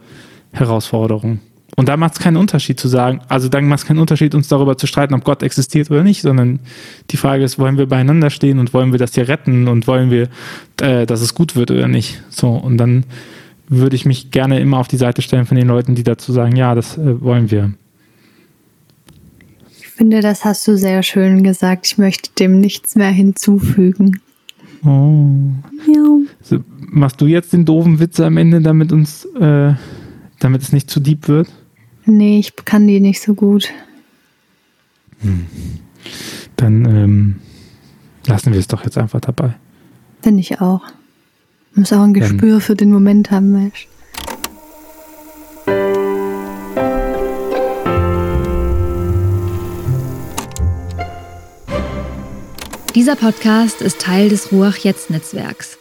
Herausforderung. 0.51 1.39
Und 1.75 1.89
da 1.89 1.97
macht 1.97 2.13
es 2.13 2.19
keinen 2.19 2.37
Unterschied 2.37 2.79
zu 2.79 2.87
sagen, 2.87 3.21
also 3.29 3.49
dann 3.49 3.67
macht 3.67 3.79
es 3.79 3.85
keinen 3.85 3.99
Unterschied, 3.99 4.35
uns 4.35 4.47
darüber 4.47 4.77
zu 4.77 4.85
streiten, 4.85 5.13
ob 5.13 5.23
Gott 5.23 5.41
existiert 5.41 5.89
oder 5.89 6.03
nicht, 6.03 6.21
sondern 6.21 6.59
die 7.09 7.17
Frage 7.17 7.43
ist, 7.43 7.57
wollen 7.57 7.77
wir 7.77 7.87
beieinander 7.87 8.29
stehen 8.29 8.59
und 8.59 8.73
wollen 8.73 8.91
wir 8.91 8.99
das 8.99 9.15
hier 9.15 9.27
retten 9.27 9.67
und 9.67 9.87
wollen 9.87 10.11
wir, 10.11 10.29
äh, 10.81 11.05
dass 11.05 11.21
es 11.21 11.33
gut 11.33 11.55
wird 11.55 11.71
oder 11.71 11.87
nicht. 11.87 12.21
So, 12.29 12.49
und 12.49 12.77
dann 12.77 13.05
würde 13.69 13.95
ich 13.95 14.05
mich 14.05 14.29
gerne 14.29 14.59
immer 14.59 14.77
auf 14.77 14.87
die 14.87 14.97
Seite 14.97 15.21
stellen 15.21 15.45
von 15.45 15.57
den 15.57 15.67
Leuten, 15.67 15.95
die 15.95 16.03
dazu 16.03 16.31
sagen, 16.31 16.55
ja, 16.55 16.75
das 16.75 16.97
äh, 16.97 17.21
wollen 17.21 17.49
wir. 17.49 17.73
Ich 19.79 19.87
finde, 19.87 20.21
das 20.21 20.45
hast 20.45 20.67
du 20.67 20.77
sehr 20.77 21.01
schön 21.01 21.43
gesagt. 21.43 21.87
Ich 21.87 21.97
möchte 21.97 22.29
dem 22.37 22.59
nichts 22.59 22.95
mehr 22.95 23.11
hinzufügen. 23.11 24.19
Oh. 24.85 25.37
Ja. 25.87 26.17
Also, 26.41 26.63
machst 26.79 27.21
du 27.21 27.25
jetzt 27.25 27.53
den 27.53 27.65
doofen 27.65 27.99
Witz 27.99 28.19
am 28.19 28.37
Ende, 28.37 28.61
damit 28.61 28.91
uns, 28.91 29.25
äh, 29.39 29.73
damit 30.39 30.61
es 30.61 30.73
nicht 30.73 30.89
zu 30.89 30.99
deep 30.99 31.27
wird? 31.27 31.47
Nee, 32.05 32.39
ich 32.39 32.55
kann 32.65 32.87
die 32.87 32.99
nicht 32.99 33.21
so 33.21 33.33
gut. 33.33 33.69
Hm. 35.21 35.45
Dann 36.57 36.85
ähm, 36.85 37.35
lassen 38.27 38.51
wir 38.51 38.59
es 38.59 38.67
doch 38.67 38.83
jetzt 38.83 38.97
einfach 38.97 39.21
dabei. 39.21 39.55
Finde 40.21 40.41
ich 40.41 40.59
auch. 40.59 40.81
Man 41.73 41.81
muss 41.81 41.93
auch 41.93 42.03
ein 42.03 42.13
Gespür 42.13 42.53
Dann. 42.53 42.61
für 42.61 42.75
den 42.75 42.91
Moment 42.91 43.31
haben, 43.31 43.51
Mensch. 43.51 43.87
Dieser 52.95 53.15
Podcast 53.15 53.81
ist 53.81 53.99
Teil 53.99 54.29
des 54.29 54.51
Ruach 54.51 54.77
Jetzt 54.77 55.09
Netzwerks. 55.09 55.79